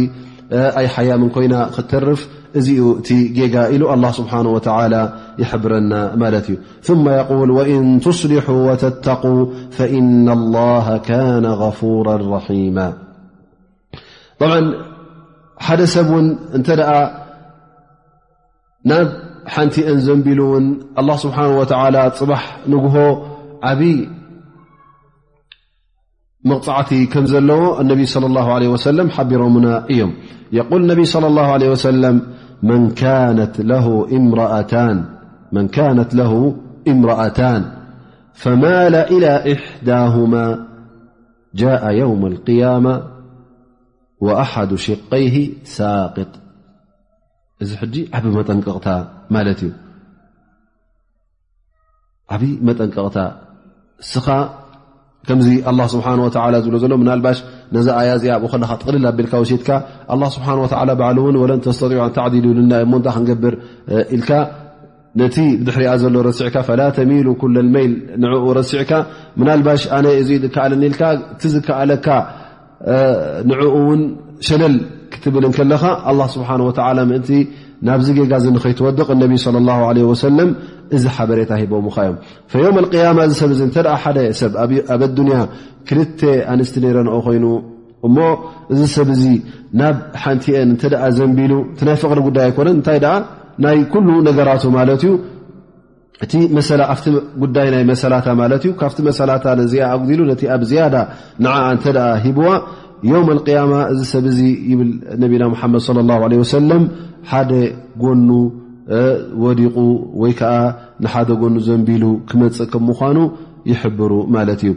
[0.81, 2.21] ኣይ ሓያም ኮይና ክተርፍ
[2.59, 5.03] እ እ الله سبحنه وتلى
[5.43, 6.57] يحبረና ማ እዩ
[6.89, 9.41] ثم يقول وإن تصلحوا وتتقوا
[9.77, 12.89] فإن الله كان غفورا رحيما
[14.41, 14.43] ط
[15.67, 16.09] ሓደ ሰብ
[16.57, 16.61] እ
[18.91, 19.07] ናብ
[19.55, 20.41] ሓنቲ ن ዘنቢل
[21.01, 21.69] الله سبحنه ول
[22.21, 22.73] ፅبح ن
[23.73, 23.81] ዓብ
[26.51, 28.99] مقዕቲ ከ ዘለዎ ان صلى الله عله وسل
[29.31, 29.41] ቢر
[29.93, 30.03] እዮ
[31.15, 32.05] صلى الله عله وسل
[32.63, 33.61] من كانت
[36.15, 37.65] له امرأتان
[38.35, 40.69] فمال إلى إحداهما
[41.55, 43.03] جاء يوم القيامة
[44.21, 46.27] وأحد شقيه ساقط
[48.25, 48.51] بمنت
[49.31, 49.65] مالت
[52.33, 52.83] ب منت
[54.19, 54.29] خ
[55.27, 55.49] ከምዚ
[55.93, 56.07] ስብሓ
[56.65, 57.39] ዝብሎ ዘሎ ናባሽ
[57.77, 59.69] ነዚ ኣያ እዚኣ ብኡ ከለካ ጥቕልል ኣቢልካ ውሽትካ
[60.35, 60.49] ስብሓ
[61.01, 63.55] ባእውን ለን ተስተጢዑ ተዲል ሉና እሞ ክንገብር
[64.17, 64.31] ኢልካ
[65.21, 67.29] ነቲ ድሕሪኣ ዘሎ ረሲዕካ ፈላ ተሚሉ
[67.77, 68.93] መይል ንኡ ረሲዕካ
[69.51, 72.07] ናባሽ ኣነ እዚ ዝከኣለኒ ኢል እቲዝከኣለካ
[73.51, 74.03] ንኡ ውን
[74.49, 74.77] ሸለል
[75.15, 75.85] ክትብል ከለካ
[76.35, 76.51] ስብሓ
[77.11, 77.31] ምእንቲ
[77.89, 79.33] ናብዚ ገጋ ንኸይትወድቕ እነቢ
[79.69, 79.75] ላ
[80.11, 80.51] ወሰለም
[80.97, 81.99] እዚ ሓበሬታ ሂቦም ከ
[82.59, 85.39] እዮም ዮም ቅያማ እዚ ሰብዚ እንተ ሓደ ሰብ ኣብ ኣዱኒያ
[85.89, 86.21] ክልተ
[86.53, 87.45] ኣንስቲ ነይረ ንኦ ኮይኑ
[88.07, 88.17] እሞ
[88.73, 89.25] እዚ ሰብ እዚ
[89.81, 93.09] ናብ ሓንቲአን እንተኣ ዘንቢሉ እቲ ናይ ፍቕሪ ጉዳይ ኣይኮነን እንታይ ደ
[93.67, 95.13] ናይ ኩሉ ነገራቱ ማለት እዩ
[96.55, 100.95] እኣቲ ጉዳይ ናይ መሰላታ ማለት እዩ ካብቲ መሰላታ ዚኣ ኣጉዲሉ ነቲ ኣብ ዝያዳ
[101.45, 102.49] ንዓ እንተደ ሂብዋ
[103.11, 103.23] የው
[103.57, 104.39] ያማ እዚ ሰብ እዚ
[104.81, 104.91] ብል
[105.23, 106.83] ነቢና ሓመድ ለ ه ወሰለም
[107.31, 107.51] ሓደ
[108.03, 108.29] ጎኑ
[109.45, 109.77] ወዲቁ
[110.23, 110.53] ወይ ከዓ
[111.05, 113.19] ንሓደ ጎኑ ዘንቢሉ ክመፅእ ከም ምኳኑ
[113.71, 114.73] ይሕብሩ ማለት እዩ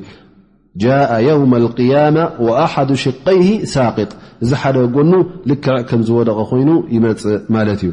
[0.83, 0.85] ጃ
[1.27, 2.17] የውም ልያማ
[2.65, 3.41] አሓ ሽቀይ
[3.73, 4.11] ሳቅጥ
[4.43, 5.11] እዚ ሓደ ጎኑ
[5.51, 7.91] ልክዕ ከምዝወደቀ ኮይኑ ይመፅእ ማለት እዩ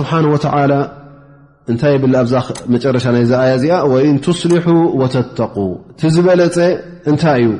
[0.00, 0.10] ስብሓ
[1.72, 2.34] እንታይ ብል ኣብዛ
[2.74, 3.78] መጨረሻ ናይ ዝኣያ እዚኣ
[4.12, 4.66] ን ትስልሑ
[5.00, 5.54] ወተተቁ
[6.00, 6.56] ቲዝበለፀ
[7.10, 7.50] እንታይ እዩ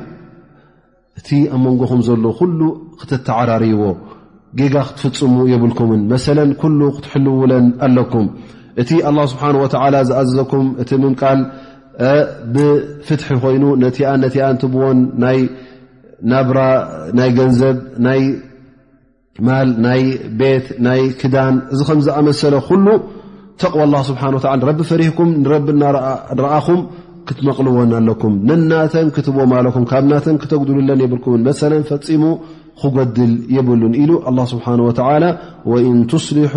[1.19, 2.59] እቲ ኣብ መንጎኹም ዘሎ ኩሉ
[2.99, 3.81] ክትተዓራርይዎ
[4.59, 8.27] ጌጋ ክትፍፅሙ የብልኩምን መሰለ ኩሉ ክትሕልውለን ኣለኩም
[8.81, 11.39] እቲ ኣላ ስብሓን ወ ዝኣዘዘኩም እቲ ምምቃል
[12.55, 15.39] ብፍትሒ ኮይኑ ነቲኣ ነቲኣ ንትብዎን ናይ
[16.33, 16.59] ናብራ
[17.19, 17.77] ናይ ገንዘብ
[18.07, 18.21] ናይ
[19.47, 20.01] ማል ናይ
[20.41, 22.87] ቤት ናይ ክዳን እዚ ከም ዝኣመሰለ ኩሉ
[23.63, 26.81] ተቕዋ ላ ስብሓን ዓላ ንረቢ ፈሪሕኩም ንረቢ ንረኣኹም
[27.27, 32.23] ክትመቕልዎን ኣለኩም ነናተን ክትቦም ኣለኩም ካብ ናተን ክተጉድልለን የብልኩምን መ ፈፂሙ
[32.81, 34.11] ክጎድል የብሉን ኢሉ
[34.53, 34.81] ስብሓን
[35.23, 35.27] ላ
[35.71, 36.55] ወእን ትስሊሑ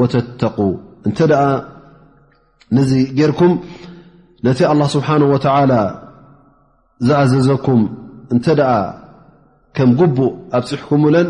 [0.00, 0.58] ወተተቁ
[1.08, 1.18] እንተ
[2.76, 3.52] ነዚ ጌርኩም
[4.46, 5.72] ነቲ ኣ ስብሓን ተላ
[7.06, 7.80] ዝኣዘዘኩም
[8.34, 8.46] እንተ
[9.76, 11.28] ከም ጉቡእ ኣብፅሕኩምለን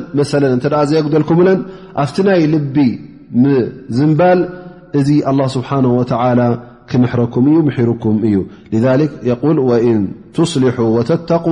[0.58, 1.58] እተ ዘየጉደልኩምለን
[2.02, 2.76] ኣብቲ ናይ ልቢ
[3.96, 4.40] ዝምባል
[5.00, 6.40] እዚ ኣ ስብሓን ተላ
[6.90, 8.36] ክምሕረኩ እዩ ሩኩም እዩ
[8.82, 8.84] ذ
[10.00, 10.02] ን
[10.36, 11.46] ትስሊح وተተق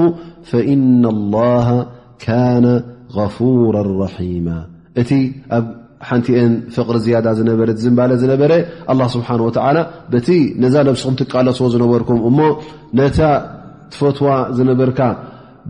[0.51, 1.69] ፈإن الله
[2.25, 2.66] ካነ
[3.16, 4.49] غፍራ ራማ
[5.01, 5.11] እቲ
[5.57, 5.64] ኣብ
[6.09, 8.53] ሓንቲአን ፍቕሪ ዝያዳ ዝነበረ ዝባለ ዝነበረ
[9.03, 9.51] ه ስብሓ و
[10.27, 10.29] ቲ
[10.62, 12.38] ነዛ ነብስኩም ትቃለፅዎ ዝነበርኩም እሞ
[13.01, 13.19] ነታ
[13.93, 15.01] ትፈትዋ ዝነበርካ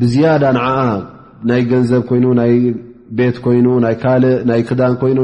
[0.01, 0.43] ብዝያዳ
[1.51, 2.53] ናይ ገንዘብ ይኑ ናይ
[3.19, 5.19] ቤት ኮይኑ ናይ ካልእ ናይ ክዳን ኮይኑ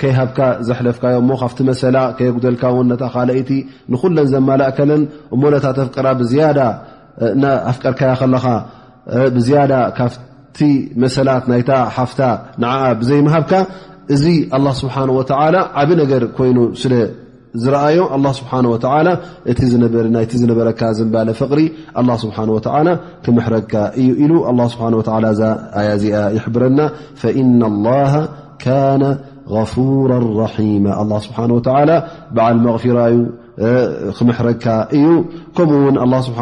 [0.00, 3.50] ከይሃብካ ዘሕለፍካዮ እሞ ካብቲ መሰላ ከየጉደልካ ውን ነታ ካይቲ
[3.92, 5.02] ንኩለን ዘማላእከለን
[5.34, 8.46] እሞ ነታ ተፍቀራ ብኣፍቀርካያ ከለካ
[9.36, 10.58] ብዝያዳ ካብቲ
[11.04, 12.20] መሰላት ናይታ ሓፍታ
[12.64, 13.52] ንዓ ብዘይምሃብካ
[14.14, 14.24] እዚ
[14.58, 16.94] ኣ ስብሓ ወላ ዓብ ነገር ኮይኑ ስለ
[17.62, 18.76] ዝረኣዮ ኣ ስብሓ ወ
[19.50, 19.60] ይቲ
[20.42, 21.60] ዝነበረካ ዝባለ ፍቕሪ
[22.24, 22.60] ስብሓ ወ
[23.24, 24.32] ክምሕረግካ እዩ ኢሉ
[24.74, 24.82] ስሓ
[25.34, 25.40] እዛ
[25.80, 26.78] ኣያ እዚኣ ይሕብረና
[27.22, 27.60] ፈና
[29.02, 29.06] ነ
[29.72, 29.84] ስሓ
[32.36, 33.16] በዓል መغፊራዩ
[34.18, 35.06] ክምሕረግካ እዩ
[35.56, 36.40] ከምኡ ውን ስብሓ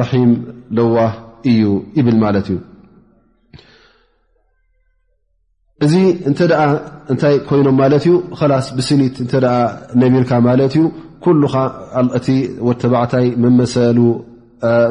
[0.00, 0.30] ረም
[0.78, 0.96] ለዋ
[1.50, 1.64] እዩ
[1.98, 2.58] ይብል ማለት እዩ
[5.84, 5.94] እዚ
[6.30, 6.48] እ
[7.12, 8.16] እንታይ ኮይኖም ማለት እዩ
[8.52, 9.28] ላስ ብስኒት እ
[10.02, 10.84] ነቢርካ ማለት እዩ
[11.24, 11.42] ኩሉ
[12.18, 12.26] እቲ
[12.68, 13.26] ወተባዕታይ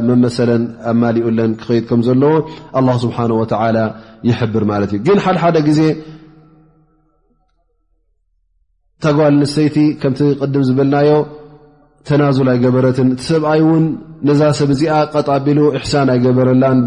[0.08, 2.34] መመሰለን ኣማሊኡለን ክኸይድ ከም ዘለዎ
[3.06, 3.20] ስብሓ
[4.30, 5.84] ይብር ማለት እዩ ግን ሓደሓደ ዜ
[9.04, 11.10] ታጓባል ንሰይቲ ከምቲ ቅድም ዝብልናዮ
[12.08, 13.86] ተናዙል ይገበረትን እቲ ሰብኣይ እውን
[14.28, 16.80] ነዛ ሰብ እዚኣ ቀጣቢሉ እሕሳን ኣይገበረላን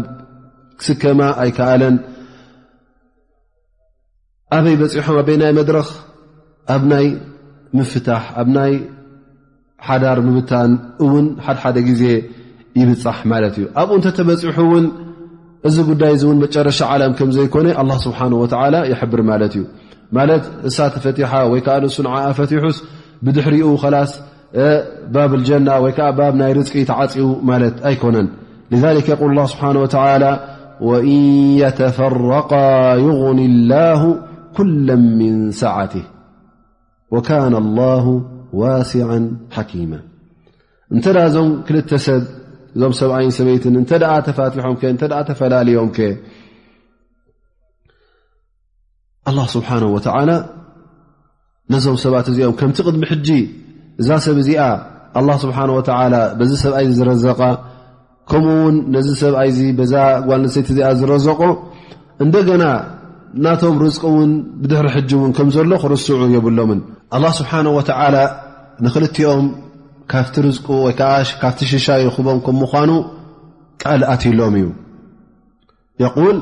[0.79, 1.95] ክስከማ ኣይከኣለን
[4.57, 5.89] ኣበይ በፂሖም ኣበይ ናይ መድረኽ
[6.75, 7.07] ኣብ ናይ
[7.79, 8.73] ምፍታሕ ኣብ ናይ
[9.87, 10.71] ሓዳር ምብታን
[11.05, 12.03] እውን ሓድሓደ ግዜ
[12.81, 14.85] ይብፃሕ ማለት እዩ ኣብኡ እንተተበፂሑ እውን
[15.67, 19.63] እዚ ጉዳይ እዚ እውን መጨረሻ ዓላም ከም ዘይኮነ ኣላ ስብሓን ወተዓላ ይሕብር ማለት እዩ
[20.13, 22.77] ت እሳ ተፈتح و كዓ لሱع ፈتحስ
[23.23, 23.85] بድحሪኡ خ
[25.13, 25.73] بب الجنة
[26.17, 27.21] ب ናይ رቂ عፅኡ
[27.87, 28.15] ኣيكن
[28.71, 30.31] لذلك يقل الله سبحانه وتعلى
[30.89, 31.17] وإن
[31.63, 32.51] يتفرق
[33.07, 34.01] يغن الله
[34.57, 36.05] كلا من سعته
[37.13, 38.05] وكان الله
[38.61, 39.19] واسعا
[39.55, 39.91] حكيم
[40.95, 41.05] እተ
[41.35, 42.21] ዞم ክل ሰብ
[42.81, 43.57] ዞ 7ብعይ ሰበي
[43.89, 43.93] ተ
[45.13, 45.99] ح تፈላليም ك
[49.29, 50.31] አላه ስብሓነ ወላ
[51.73, 53.27] ነዞም ሰባት እዚኦም ከምቲ ቅድሚ ሕጂ
[54.01, 54.61] እዛ ሰብ እዚኣ
[55.43, 55.81] ስብሓ ወ
[56.39, 57.39] በዚ ሰብኣይዚ ዝረዘቃ
[58.31, 59.93] ከምኡ ውን ነዚ ሰብኣይዚ በዛ
[60.27, 61.41] ጓልንሰይቲ እዚኣ ዝረዘቆ
[62.23, 62.63] እንደገና
[63.45, 64.31] ናቶም ርዝቁ ውን
[64.63, 66.81] ብድሕሪ ሕጂ ውን ከምዘሎ ክርስዑ የብሎምን
[67.15, 68.17] ኣ ስብሓ ወላ
[68.85, 69.45] ንክልኦም
[70.11, 72.91] ካፍቲ ርዝቁ ወይዓካብቲ ሽሻ ይኽቦም ከም ምኳኑ
[73.83, 74.67] ቃል ኣትሎም እዩ
[76.33, 76.37] ል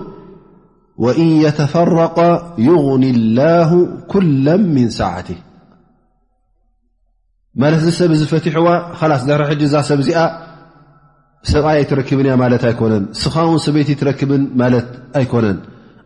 [1.03, 2.17] ወእን የተፈረቀ
[2.67, 3.05] ይغኒ
[3.39, 3.71] ላሁ
[4.13, 5.29] ኩለ ምን ሳዓት
[7.61, 8.67] ማለት እዚ ሰብ ዝ ፈትሕዋ
[8.99, 10.21] ካላስ ድሕሪ ሕጂ እዛ ሰብ እዚኣ
[11.51, 14.87] ሰብኣይ ይትረክብን እያ ማለት ኣይኮነን ስኻውን ሰበይቲ ትረክብን ማለት
[15.19, 15.57] ኣይኮነን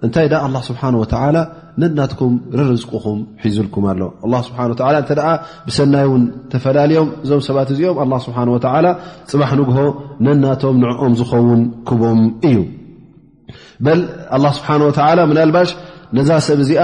[0.05, 1.37] እንታይ ዳ ኣላ ስብሓን ወተላ
[1.81, 4.01] ነናትኩም ረርዝቅኹም ሒዙልኩም ኣሎ
[4.47, 5.27] ስብሓ ላ እንተ ደኣ
[5.67, 6.23] ብሰናይ እውን
[6.53, 8.37] ተፈላለዮም እዞም ሰባት እዚኦም ኣ ስብሓ
[8.85, 8.89] ላ
[9.33, 9.77] ፅባሕ ንግሆ
[10.27, 12.19] ነናቶም ንዕኦም ዝኸውን ክቦም
[12.49, 12.57] እዩ
[13.85, 13.99] በል
[14.35, 15.69] ኣላ ስብሓን ወተዓላ ምና ልባሽ
[16.17, 16.83] ነዛ ሰብ እዚኣ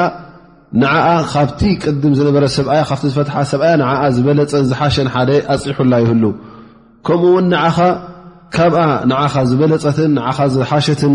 [0.82, 6.24] ንዓኣ ካብቲ ቅድም ዝነበረ ሰብ ካብቲ ዝፈትሓ ሰብኣያ ንዓዓ ዝበለፀን ዝሓሸን ሓደ ኣፅሑላ ይህሉ
[7.08, 7.78] ከምኡ ውን ንዓኻ
[8.56, 11.14] ካብኣ ንዓኻ ዝበለፀትን ንኻ ዝሓሸትን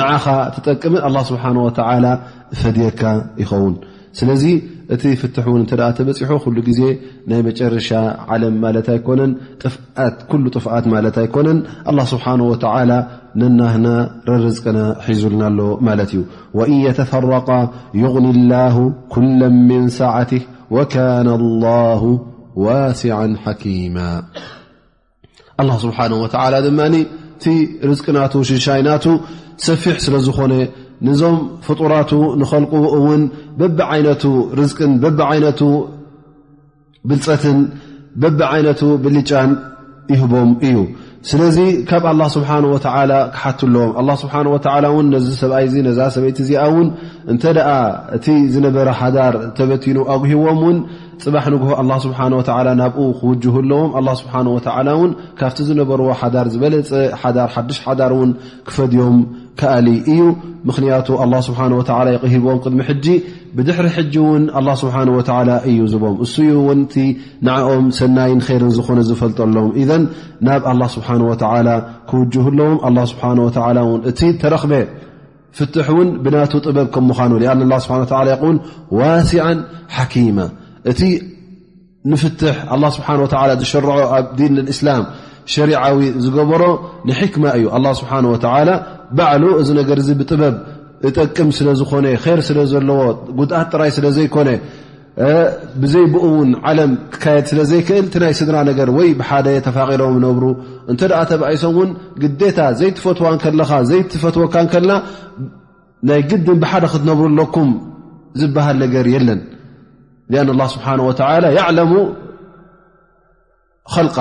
[0.00, 0.24] ንዓኻ
[0.54, 2.06] ተጠቅምን ኣላ ስብሓን ወተዓላ
[2.60, 3.00] ፈድየካ
[3.42, 3.74] ይኸውን
[4.18, 4.44] ስለዚ
[4.94, 5.46] እቲ ፍት ሖ
[6.56, 6.80] ل ዜ
[7.30, 7.88] ናይ ጨረሻ
[8.42, 8.76] ለ ኣነ
[9.62, 9.82] ጥفት
[11.24, 12.26] ኣኮነን لل ስه
[13.40, 13.60] ነና
[14.64, 14.78] ቅና
[15.08, 15.68] ሒዙልና ሎ
[16.10, 16.22] ት ዩ
[16.58, 17.48] وእن يتፈرق
[18.02, 18.74] يغن الله
[19.14, 20.42] كل من سعትه
[20.74, 22.00] وكن الله
[22.66, 23.94] ዋسع حكم
[25.64, 26.26] لله نه و
[26.64, 27.04] ድ
[27.44, 27.50] ቲ
[27.88, 28.16] ርቅና
[28.48, 29.04] ሽሻይናቱ
[29.66, 30.52] ሰፊ ስለዝኾነ
[31.06, 31.36] ንዞም
[31.66, 33.22] ፍጡራቱ ንኸልቁ እውን
[33.60, 34.24] በብዓይነቱ
[34.58, 35.62] ርዝቅን በብዓይነቱ
[37.10, 37.58] ብልፀትን
[38.22, 39.50] በብ ዓይነቱ ብልጫን
[40.12, 40.78] ይህቦም እዩ
[41.30, 44.34] ስለዚ ካብ ኣላ ስብሓ ወተላ ክሓትኣለዎም ስብሓ
[44.94, 46.88] ወ ን ነዚ ሰብኣይ ነዛ ሰበይቲ እዚኣ እውን
[47.32, 47.68] እንተ ደኣ
[48.16, 50.78] እቲ ዝነበረ ሓዳር ተበቲኑ ኣጉሂዎም ውን
[51.24, 52.20] ፅባሕ ንግሆ ላ ስብሓ
[52.80, 53.56] ናብኡ ክውጅህ
[53.98, 56.92] ኣለዎም ስብሓ ወላ እውን ካብቲ ዝነበርዎ ሓዳር ዝበለፀ
[57.22, 58.32] ሓዳርሓዱሽ ሓዳር ውን
[58.70, 59.18] ክፈድዮም
[59.76, 60.20] ኣሊ እዩ
[60.68, 61.06] ምክንያቱ
[62.32, 63.14] ሂቦም ቅድሚ ጂ
[63.56, 63.86] ብድሕሪ
[64.42, 64.50] ን
[64.82, 64.94] ስه
[65.70, 66.16] እዩ ዝቦም
[67.04, 67.06] እ
[67.46, 68.32] ንኦም ሰናይ
[68.62, 69.66] ር ዝኾነ ዝፈልጦ ኣለዎ
[70.48, 70.62] ናብ
[72.10, 72.34] ክውጅ
[73.68, 74.64] ኣለዎም እቲ ተረክ
[75.58, 75.74] ፍት
[76.06, 77.32] ን ብናቱ ጥበብ ከምዃኑ
[78.44, 78.56] ውን
[79.00, 79.36] ዋሲ
[79.96, 80.38] ሓኪማ
[80.92, 81.00] እቲ
[82.22, 82.40] ፍት
[82.96, 83.10] ስ
[83.62, 85.02] ዝሸርዖ ኣብ ዲን እስላም
[85.54, 86.62] ሸሪعዊ ዝገበሮ
[87.08, 87.66] ንክማ እዩ
[88.00, 88.68] ስብه
[89.18, 90.54] ባዕሉ እዚ ነገር እዚ ብጥበብ
[91.08, 92.06] እጠቅም ስለ ዝኮነ
[92.36, 93.00] ር ስለ ዘለዎ
[93.38, 94.48] ጉድኣት ጥራይ ስለ ዘይኮነ
[95.80, 100.44] ብዘይብኡውን ዓለም ክካየድ ስለ ዘይክእል ቲ ናይ ስድራ ነገር ወይ ብሓደ ተፋቂሮም ነብሩ
[100.92, 101.90] እንተ ደኣ ተባኢሶም ውን
[102.22, 104.92] ግዴታ ዘይትፈትዋን ከለኻ ዘይትፈትወካ ከልና
[106.10, 107.70] ናይ ግድን ብሓደ ክትነብሩ ለኩም
[108.42, 109.40] ዝበሃል ነገር የለን
[110.42, 111.92] አን ስብሓን ወተላ ያዕለሙ
[113.94, 114.16] ኸልቃ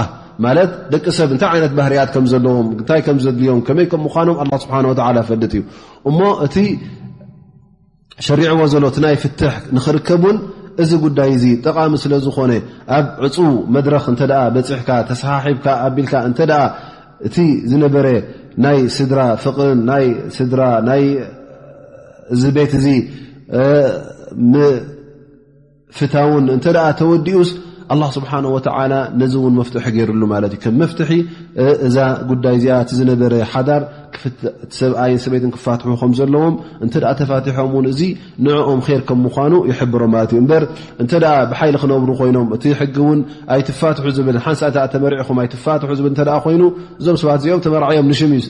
[0.45, 4.85] ማለት ደቂ ሰብ እንታይ ዓይነት ባህርያት ከምዘለዎም እንታይ ከም ዘድልዮም ከመይ ከም ምኳኖም ላ ስብሓን
[4.89, 5.63] ወላ ፈልጥ እዩ
[6.09, 6.55] እሞ እቲ
[8.27, 10.37] ሸሪዕዎ ዘሎ እቲ ናይ ፍትሕ ንክርከብ ን
[10.83, 12.51] እዚ ጉዳይ ዚ ጠቃሚ ስለ ዝኾነ
[12.97, 14.21] ኣብ ዕፁቡ መድረክ እንተ
[14.55, 16.39] በፂሕካ ተሰሓሒብካ ኣቢልካ እንተ
[17.27, 17.37] እቲ
[17.71, 18.07] ዝነበረ
[18.65, 20.05] ናይ ስድራ ፍቅርን ናይ
[20.37, 21.03] ስድራ ናይ
[22.41, 22.87] ዚ ቤት እዚ
[24.53, 27.51] ምፍታውን እንተ ኣ ተወዲኡስ
[27.93, 31.11] ኣላ ስብሓን ወተላ ነዚ እውን መፍትሒ ገይሩሉ ማለት እዩ ከም መፍትሒ
[31.87, 31.97] እዛ
[32.31, 33.83] ጉዳይ እዚኣ እቲ ዝነበረ ሓዳር
[34.79, 38.01] ሰብኣይን ሰበይት ክፋትሑ ከምዘለዎም እንተ ተፋትሖም ውን እዚ
[38.47, 40.53] ንዕኦም ር ከም ምኳኑ ይሕብሮም ማለት እዩ በ
[41.03, 41.11] እንተ
[41.53, 43.19] ብሓይሊ ክነብሩ ኮይኖም እቲ ሕጊ ውን
[43.55, 44.61] ኣይትፋትሑ ዝብል ሓንሳ
[44.95, 46.13] ተመርዒኹም ኣይትፋትሑ ዝብል
[46.47, 46.61] ኮይኑ
[46.99, 48.47] እዞም ሰባት እዚኦም ተመርዓኦም ንሽም እዩ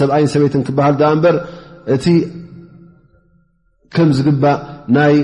[0.00, 1.36] ሰብኣይን ሰበይትን ክበሃል በር
[1.96, 2.06] እቲ
[3.94, 4.58] ከም ዝግባእ
[4.96, 5.14] ናይ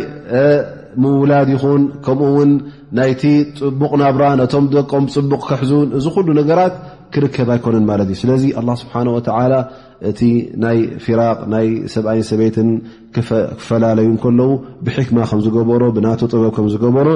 [1.03, 2.51] ምውላድ ይኹን ከምኡውን
[2.99, 3.23] ናይቲ
[3.61, 6.75] ፅቡቕ ናብራ ነቶም ደቆም ፅቡቕ ክሕዙን እዚ ኩሉ ነገራት
[7.15, 9.55] ክርከብ ኣይኮነን ማለት እዩ ስለዚ ኣላ ስብሓን ወተዓላ
[10.11, 10.21] እቲ
[10.65, 12.69] ናይ ፍራቅ ናይ ሰብኣይን ሰበይትን
[13.15, 14.51] ክፈላለዩ ከለዉ
[14.87, 17.09] ብሕክማ ከም ዝገበሮ ብናቶ ጥበብ ከምዝገበሮ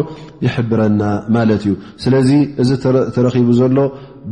[0.47, 1.03] ይሕብረና
[1.37, 2.31] ማለት እዩ ስለዚ
[2.65, 2.71] እዚ
[3.17, 3.79] ተረኪቡ ዘሎ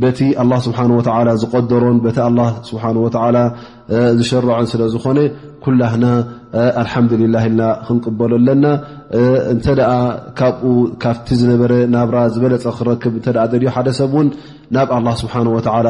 [0.03, 1.01] በቲ ኣላ ስብሓን ወ
[1.43, 2.39] ዝቀደሮን ቲ ኣላ
[2.71, 3.37] ስብሓን ወዓላ
[4.19, 5.19] ዝሸርዐን ስለዝኾነ
[5.65, 6.05] ኩላህና
[6.81, 8.65] አልሓምዱሊላ ልና ክንቅበሎ ኣለና
[9.53, 9.91] እንተ ደኣ
[10.39, 10.71] ካብኡ
[11.03, 14.27] ካፍቲ ዝነበረ ናብራ ዝበለፀ ክረክብ እንተ ደልዮ ሓደ ሰብ እውን
[14.75, 15.89] ናብ ኣላ ስብሓ ወላ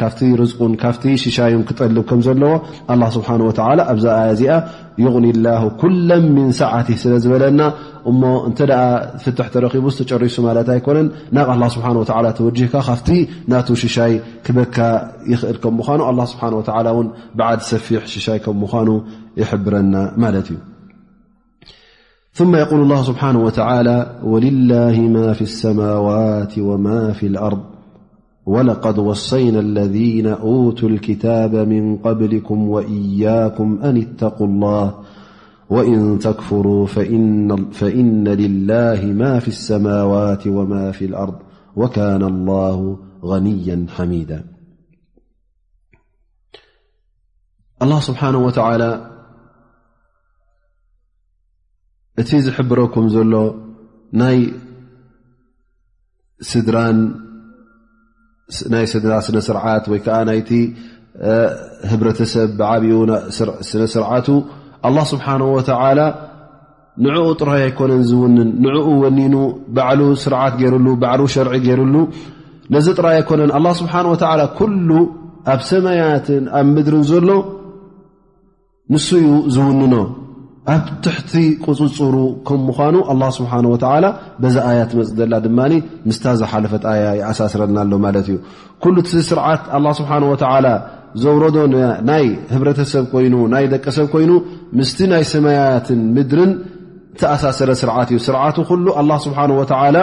[0.00, 2.52] ካብቲ ርዝቁን ካፍቲ ሽሻዩን ክጠልብ ከም ዘለዎ
[2.94, 4.56] ኣላ ስብሓን ወላ ኣብዛኣያ እዚኣ
[5.04, 7.60] ዩቕኒላሁ ኩለ ምን ሰዓት ስለ ዝበለና
[8.10, 8.80] እሞ እንተደኣ
[9.24, 11.08] ፍትሕ ተረኺቡ ዝተጨሪሱ ማለት ኣይኮነን
[11.38, 13.10] ናብ ኣላ ስብሓ ወላ ተወጅህካ ካፍቲ
[13.52, 14.14] ናቱ ሽሻይ
[14.46, 14.76] ክበካ
[15.32, 19.02] ይኽእል ከምምኳኑ ኣላ ስብሓ ወላ ውን بعد سفيحششاكمخانو
[19.42, 20.48] حبرن مالت
[22.34, 27.60] ثم يقول الله سبحانه وتعالى ولله ما في اسماوات ومافي الأرض
[28.46, 34.94] ولقد وصينا الذين أوتوا الكتاب من قبلكم وإياكم أن اتقوا الله
[35.70, 36.86] وإن تكفروا
[37.72, 41.34] فإن لله ما في السماوات وما في الأرض
[41.76, 44.44] وكان الله غنيا حميدا
[47.82, 48.82] ኣላه ስብሓንه ወተላ
[52.20, 53.32] እቲ ዝሕብረኩም ዘሎ
[54.20, 54.36] ናይ
[58.90, 60.50] ስድራ ስነስርዓት ወይከዓ ናይቲ
[61.92, 62.92] ህብረተሰብ ብዓብኡ
[63.70, 64.28] ስነ ስርዓቱ
[64.88, 65.26] ኣ ስብሓ
[65.56, 66.00] ወተላ
[67.06, 69.34] ንዕኡ ጥራይይኮነን ዝውንን ንዕኡ ወኒኑ
[69.76, 71.94] ባዕሉ ስርዓት ገይሩሉ ባዕሉ ሸርዒ ገይሩሉ
[72.76, 73.94] ነዚ ጥራይ ኣይኮነን ኣ ስብሓ
[74.60, 74.88] ኩሉ
[75.54, 77.28] ኣብ ሰማያትን ኣብ ምድርን ዘሎ
[78.92, 79.94] ንስ እዩ ዝውንኖ
[80.74, 81.32] ኣብ ትሕቲ
[81.64, 82.16] ቁፅፅሩ
[82.48, 84.04] ከም ምኳኑ ኣላ ስብሓ ወላ
[84.42, 85.58] በዛ ኣያ ትመፅ ዘላ ድማ
[86.08, 88.36] ምስታ ዝሓለፈት ኣያ ይኣሳስረልና ኣሎ ማለት እዩ
[88.84, 90.66] ኩሉ እ ስርዓት ኣላ ስብሓ ወተላ
[91.22, 91.56] ዘውረዶ
[92.10, 94.30] ናይ ህብረተሰብ ኮይኑ ናይ ደቀ ሰብ ኮይኑ
[94.80, 96.52] ምስቲ ናይ ሰማያትን ምድርን
[97.22, 99.96] ተኣሳስረ ስርዓት እዩ ስርዓት ኩሉ ኣላ ስብሓ ወተዓላ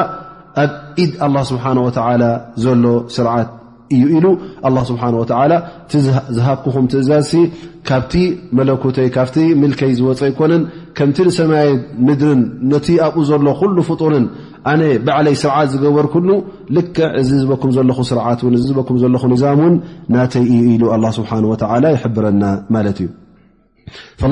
[0.66, 0.72] ኣብ
[1.06, 2.24] ኢድ ኣላ ስብሓ ወተላ
[2.66, 2.86] ዘሎ
[3.18, 3.50] ስርዓት
[3.96, 4.26] እዩ ኢሉ
[4.68, 5.52] ኣ ስብሓ ወተላ
[5.86, 7.42] እቲዝሃብኩኹም ትእዛዝ ሲ
[7.90, 8.14] ካብቲ
[8.58, 10.64] መለኮተይ ካብቲ ምልከይ ዝወፀ ይኮነን
[10.98, 11.70] ከምቲ ንሰማይ
[12.08, 14.26] ምድርን ነቲ ኣብኡ ዘሎ ኩሉ ፍጡርን
[14.72, 16.30] ኣነ በዕለይ ስርዓት ዝገበርኩሉ
[16.78, 19.76] ልክዕ እዚ ዝበኩም ዘለኹ ስርዓት ን እዚ ዝበኩም ዘለኹ ኒዛም እውን
[20.16, 21.56] ናተይ እዩ ኢሉ ኣ ስብሓ ወ
[21.98, 22.44] ይሕብረና
[22.76, 23.14] ማለት እዩ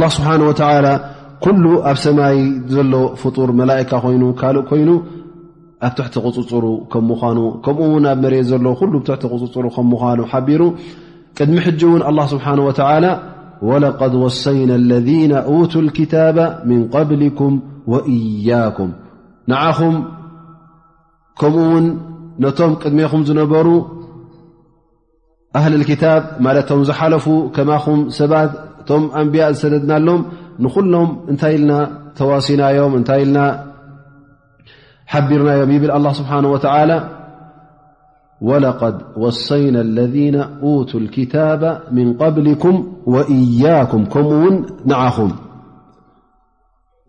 [0.02, 0.62] ላ ስብሓን ወተ
[1.46, 2.38] ኩሉ ኣብ ሰማይ
[2.76, 4.90] ዘሎ ፍጡር መላእካ ኮይኑ ካልእ ኮይኑ
[5.86, 6.64] ኣ ትቲ قፅፅሩ
[7.38, 7.80] ኑ ከኡ ብ
[8.22, 10.64] መ ዘለ ፅፅሩ ምኑ ቢሩ
[11.38, 12.72] ቅድሚ ሕج ን الله ስሓنه و
[13.70, 15.32] ولقድ وصይና الذن
[15.72, 16.38] تو الكتب
[16.70, 17.54] من قبلكም
[17.92, 18.90] وإያكም
[19.50, 19.96] ንኹም
[21.40, 21.86] ከምኡውን
[22.44, 23.68] ነቶም ቅድሜኹም ዝነበሩ
[25.58, 25.86] ኣህل ل
[26.46, 27.26] ማቶም ዝሓለፉ
[27.56, 27.86] ከማኹ
[28.20, 28.50] ሰባት
[28.82, 30.22] እቶም ኣንያ ዝሰደድና ኣሎም
[30.64, 31.72] ንሎም እንታይ ኢልና
[32.18, 33.40] ተዋሲናዮም ታይ ና
[35.12, 37.00] ሓቢርናዮ ይብል الله سبሓنه وتلى
[38.50, 41.62] ولقد وصين الذين توا الكتب
[41.98, 42.76] من قبلكም
[43.14, 44.56] وإያك ከምኡውን
[44.92, 45.18] نعኹ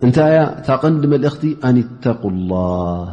[0.06, 3.04] እንታይያ ታቐንዲ መلእኽቲ ኣن اتق الله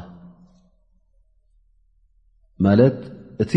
[2.63, 3.53] ት እቲ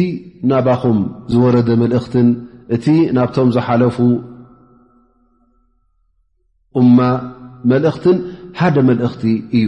[0.51, 0.99] ናባኹም
[1.33, 2.29] ዝወረ መلእኽትን
[2.77, 3.97] እቲ ናብቶም ዝሓለፉ
[6.81, 6.83] እ
[7.73, 8.17] መلእኽትን
[8.61, 9.25] ሓደ መلእኽቲ
[9.59, 9.67] እዩ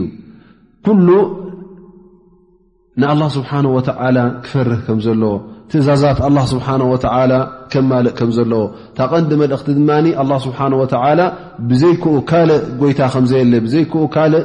[3.01, 5.35] ንኣላ ስብሓን ወላ ክፈርህ ከም ዘለዎ
[5.73, 6.95] ትእዛዛት ኣ ስብሓ ወ
[7.73, 8.63] ከማልእ ከም ዘለዎ
[8.99, 9.91] ታቐንዲ መልእኽቲ ድማ
[10.47, 10.59] ስብሓ
[11.21, 11.23] ላ
[11.71, 14.45] ብዘይክኡ ካልእ ጎይታ ከዘየለ ብዘይክኡ ካልእ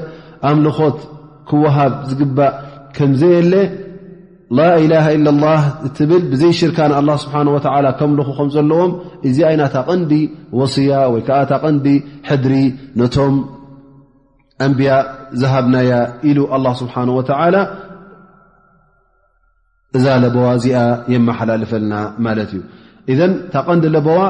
[0.49, 0.97] ኣምልኾት
[1.49, 2.53] ክወሃብ ዝግባእ
[2.97, 3.53] ከምዘየለ
[4.58, 4.93] ላ ኢላ
[5.43, 5.47] ላ
[5.88, 7.36] እትብል ብዘይ ሽርካ ንኣ ስብሓ
[8.01, 8.91] ከምልኹ ከም ዘለዎም
[9.30, 10.12] እዚ ይና ታቐንዲ
[10.60, 11.88] ወصያ ወይ ከዓ ታቐንዲ
[12.30, 12.56] ሕድሪ
[13.01, 13.36] ነቶም
[14.68, 14.91] ኣንብያ
[15.41, 15.91] ዝሃብናያ
[16.30, 17.10] ኢሉ ኣ ስብሓን
[17.56, 17.60] ላ
[19.98, 20.80] እዛ ለቦዋ እዚኣ
[21.14, 22.62] የመሓላልፈልና ማለት እዩ
[23.14, 24.22] እዘን ታ ቐንዲ ለቦዋ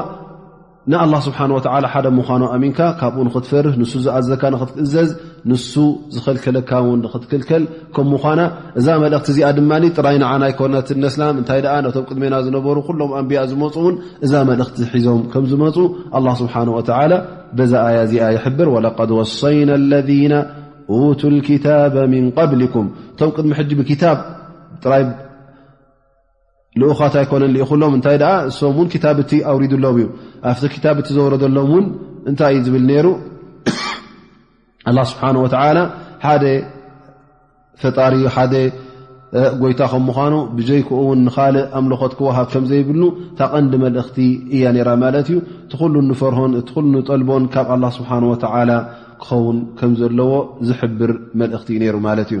[0.92, 1.58] ንኣላ ስብሓን ወ
[1.92, 5.08] ሓደ ምዃኑ ኣሚንካ ካብኡ ንክትፈርህ ንሱ ዝኣዘካ ንክትእዘዝ
[5.50, 5.72] ንሱ
[6.14, 7.62] ዝኸልከለካ ውን ንክትክልከል
[7.94, 8.40] ከምኳና
[8.80, 13.40] እዛ መልእኽቲ እዚኣ ድማ ጥራይ ንዓና ይ ኮነት ነስና እንታይ ነቶም ቅድሜና ዝነበሩ ኩሎም ኣንቢያ
[13.52, 13.96] ዝመፁ ውን
[14.28, 15.76] እዛ መልእኽቲ ሒዞም ከም ዝመፁ
[16.42, 17.00] ስብሓን ወላ
[17.58, 20.34] በዛ ኣያ እዚኣ ይሕብር ወለድ ወሰይና ለና
[21.20, 24.02] ቱ ክታብ ምን ብሊኩም እቶም ቅድሚ ሕጂ ብታ
[24.90, 25.02] ራይ
[26.80, 30.08] ልኡኻት ኣይኮነን ንእኹሎም እንታይ ድኣ እሶም እውን ክታብቲ ኣውሪዱኣሎም እዩ
[30.50, 31.84] ኣብቲ ክታብቲ ዘወረዘሎም እውን
[32.30, 33.06] እንታይ እዩ ዝብል ነይሩ
[34.90, 35.78] ኣላ ስብሓን ወተላ
[36.24, 36.44] ሓደ
[37.82, 38.54] ፈጣሪ ሓደ
[39.62, 43.02] ጎይታ ከም ምኳኑ ብዘይክኡ እውን ንካልእ ኣምልኾት ክወሃ ከም ዘይብኑ
[43.38, 44.18] ታቐንዲ መልእኽቲ
[44.56, 48.70] እያ ነራ ማለት እዩ እቲ ኩሉ ንፈርሆን እቲ ሉ ንጠልቦን ካብ ኣላ ስብሓን ወተላ
[49.24, 50.32] ክኸውን ከም ዘለዎ
[50.68, 51.12] ዝሕብር
[51.42, 52.40] መልእኽቲ ነይሩ ማለት እዩ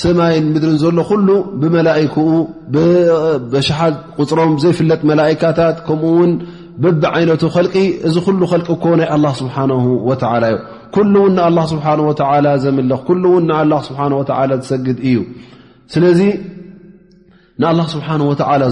[0.00, 1.28] ሰማይ ምድርን ዘሎ ኩሉ
[1.60, 2.16] ብመላክኡ
[3.68, 6.32] ሻሓት ቁፅሮም ዘይፍለጥ መላካታት ከምኡውን
[6.82, 7.74] በቢ ዓይነቱ ልቂ
[8.08, 10.52] እዚ ሉ ል ናይ ስሓ ዩ
[10.96, 11.40] ኩሉ ውን
[11.72, 11.96] ስሓ
[12.66, 13.50] ዘምልኽ ውን
[13.88, 15.18] ዝሰግድ እዩ
[15.94, 16.20] ስለዚ
[17.62, 18.06] ን ስሓ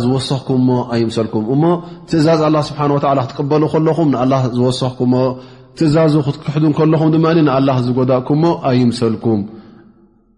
[0.05, 0.65] ዝወሰኽኩም
[0.95, 1.75] ኣይምሰልኩም እ
[2.11, 2.81] ትእዛዝ ሓ
[3.25, 4.17] ክትቀበሉ ከለኹም ን
[4.61, 5.01] ዝሰኩ
[5.79, 7.27] ትእዛዙ ክትክሕዱ ከለኹም ድማ
[7.87, 9.41] ዝጎዳእኩሞ ኣይምሰልኩም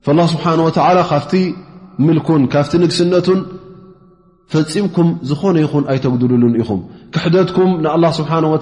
[0.07, 0.71] فالله ስሓنه و
[1.11, 1.33] ካፍቲ
[2.07, 3.41] ምልኩን ካብቲ ንግስነቱን
[4.53, 6.69] ፈፂምኩም ዝኾነ ይኹን ኣይተግድልሉን ኢኹ
[7.15, 8.57] ክሕደትኩም ንالله ስه و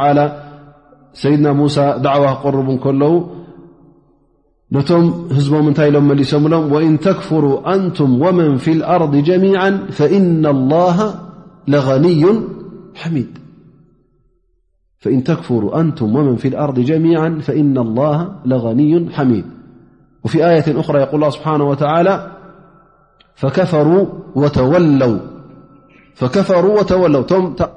[0.00, 0.14] ه
[1.22, 2.68] ድና ሙሳ دعዋ ክقርቡ
[3.02, 3.12] ለዉ
[4.74, 5.04] ነቶም
[5.36, 7.44] ህዝبም ታይ ሎ መሊሶም ሎም وإن ተكፍر
[7.84, 9.60] ንቱም ومن في الأርض جሚع
[9.98, 10.96] فإن الله
[11.72, 12.22] لغنዩ
[13.00, 13.30] حሚድ
[14.98, 19.44] فإن تكفروا أنتم ومن في الأرض جميعا فإن الله لغني حميد
[20.24, 22.30] وفي آية أخرى يل اله بحانه وتعالى
[23.34, 24.06] فكفروا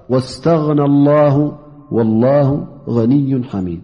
[0.09, 1.57] وتولوواستغنى ه
[1.91, 3.82] والله غني حميد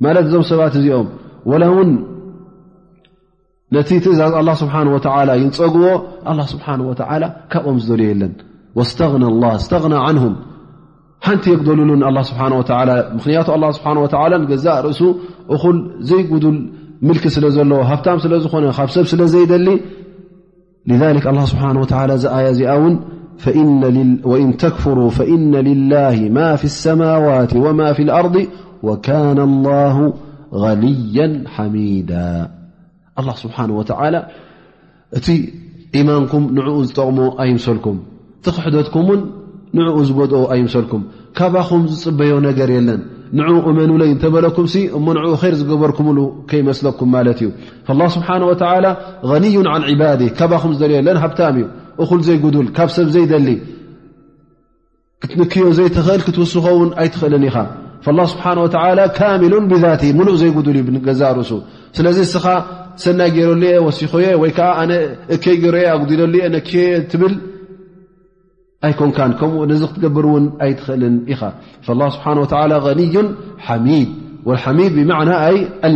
[0.00, 1.06] لت م ست م
[1.46, 1.90] ول ون
[3.72, 5.50] نت الله سبحانه وتعالى ين
[6.30, 7.26] الله سبحانه وتعالى
[7.66, 8.32] م ل ن
[8.76, 10.32] واستغنى الله استغنى عنهم
[11.26, 13.48] ሓنቲ የقደሉሉ لله ه ኽንቱ
[14.34, 15.00] لله ه و ርእሱ
[16.10, 16.56] ዘይقدል
[17.16, 19.68] لك ስለ ዘለዎ ሃፍታ ስለ ዝኾነ ብ ሰብ ስለዘይደሊ
[20.90, 21.94] لذلك الله ه و
[22.48, 22.60] ي ዚ
[22.92, 22.94] ን
[24.30, 27.66] وإن تكفرا فإن لله م في السموت و
[27.96, 28.36] في الأرض
[28.86, 29.96] وكان الله
[30.62, 32.10] غليا حميد
[33.16, 34.20] لله سنه ولى
[35.18, 35.26] እቲ
[35.96, 37.96] إيማንك ንኡ ዝጠቕሞ ኣይمሰልكم
[38.44, 38.64] ኽሕ
[39.76, 41.02] ንኡ ዝጎድኦ ኣይምሰልኩም
[41.38, 43.00] ካባኹም ዝፅበዮ ነገር የለን
[43.38, 44.66] ንዕኡ እመንለይ እንተበለኩም
[44.96, 46.18] እሞ ንዕኡ ይር ዝገበርኩምሉ
[46.50, 47.48] ከይመስለኩም ማለት እዩ
[48.00, 48.42] ላ ስብሓን
[48.84, 48.86] ላ
[49.30, 51.64] غኒዩን ን ዕባዲ ካባኹም ዝደልዮ የለን ሃብታም እዩ
[52.04, 53.48] እኹል ዘይጉዱል ካብ ሰብ ዘይደሊ
[55.40, 57.56] ንክዮ ዘይትኽእል ክትውስኾ እውን ኣይትኽእልን ኢኻ
[58.18, 58.58] ላ ስብሓን
[58.98, 61.52] ላ ካሚሉ ብት ሙሉእ ዘይጉዱል እዩ ገዛ ርእሱ
[61.96, 62.46] ስለዚ እስኻ
[63.02, 64.90] ሰናይ ገይረሉ የ ወሲኮ የ ወይከዓ ኣነ
[65.34, 67.32] እከይ ገርየ ኣጉዲለሉ የ ነክዮየ ትብል
[68.98, 71.40] ኮን ከምኡ ነዚ ክትገብር እውን ኣይትኽእልን ኢኻ
[72.00, 73.16] له ስብሓه غንዩ
[73.66, 74.08] ሓሚድ
[74.78, 75.12] ሚድ ብና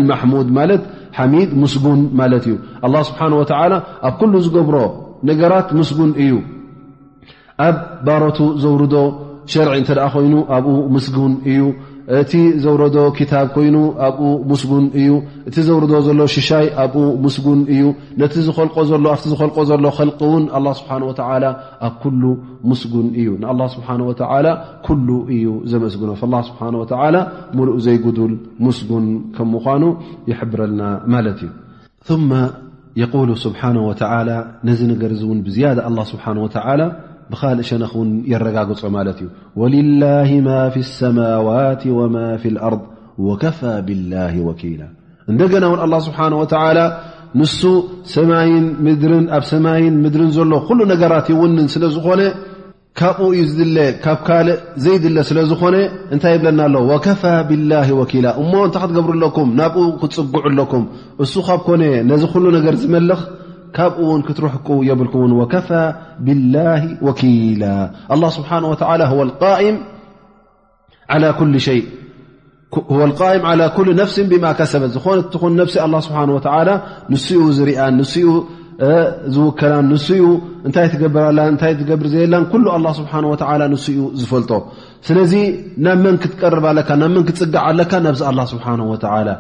[0.09, 0.71] لሙድ ማለ
[1.17, 3.33] ሓሚድ ምስጉን ማለት እዩ لله ስብሓه
[4.07, 4.77] ኣብ ኩሉ ዝገብሮ
[5.31, 6.33] ነገራት ምስጉን እዩ
[7.67, 7.77] ኣብ
[8.07, 8.95] ባሮቱ ዘውርዶ
[9.53, 11.61] ሸርዒ እተ ኣ ኮይኑ ኣብኡ ምስጉን እዩ
[12.19, 12.33] እቲ
[12.65, 15.09] ዘረዶ ክታብ ኮይኑ ኣብኡ ሙስጉን እዩ
[15.49, 17.83] እቲ ዘረዶ ዘሎ ሽሻይ ኣብኡ ሙስጉን እዩ
[18.21, 18.35] ነቲ ኣቲ
[18.91, 20.45] ዝልቆ ዘሎ ል እውን
[20.81, 21.13] ስብሓ ወ
[21.87, 22.23] ኣብ ኩሉ
[22.71, 23.89] ሙስጉን እዩ ን ስብሓ
[24.87, 26.11] ኩሉ እዩ ዘመስግኖ
[26.49, 26.61] ስሓ
[27.59, 28.33] ሙሉእ ዘይጉዱል
[28.69, 29.07] ሙስጉን
[29.37, 29.83] ከምምኳኑ
[30.33, 30.83] ይሕብረልና
[31.15, 32.19] ማለት እዩ
[33.03, 33.61] የሉ ስብሓ
[34.71, 35.67] ነዚ ነገር እውን ብዝያ
[36.13, 36.81] ስሓ ወላ
[37.33, 39.29] ብኻልእ ሸነ እውን የረጋግጾ ማለት እዩ
[39.61, 40.03] ወልላ
[40.47, 42.17] ማ ፊ ሰማዋት ወማ
[42.55, 42.75] ልኣር
[43.29, 44.13] ወከፋ ብላ
[44.49, 44.83] ወኪላ
[45.33, 46.79] እንደገና እውን አላ ስብሓን ተላ
[47.41, 47.61] ንሱ
[48.17, 52.21] ሰማይን ምድን ኣብ ሰማይን ምድርን ዘሎ ኩሉ ነገራት ይውንን ስለዝኾነ
[53.01, 55.77] ካብኡ እዩ ዝድለ ካብ ካልእ ዘይድለ ስለዝኾነ
[56.15, 60.87] እንታይ የብለና ኣሎ ወከፋ ብላ ወኪላ እሞ እንታ ክትገብሩለኩም ናብኡ ክፅጉዑ ኣለኩም
[61.25, 63.21] እሱ ካብ ኮነ ነዚ ኩሉ ነገር ዝመልኽ
[63.77, 65.71] ካብኡ ውን ክትረሕቁ የብልኩውን ከፋ
[66.27, 66.55] ብላ
[67.07, 67.65] ወኪላ
[68.37, 68.75] ስብሓ ም
[74.13, 75.27] ፍሲ ብማ ከሰበት ዝኾነ
[75.71, 76.21] እኾ ነሲ ስብሓ
[77.13, 78.13] ንስኡ ዝርአን ንኡ
[79.35, 80.09] ዝውከላን ንኡ
[80.67, 82.45] እንታይ ትገብርን እታይ ትገብር ዘላን
[82.83, 83.13] ሉ ስብሓ
[83.73, 84.51] ንስኡ ዝፈልጦ
[85.07, 85.33] ስለዚ
[85.85, 88.67] ናብ መን ክትቀርብ ለካ ብ መን ክትፅጋዓ ኣለካ ናብዚ ስብሓ
[89.29, 89.33] ላ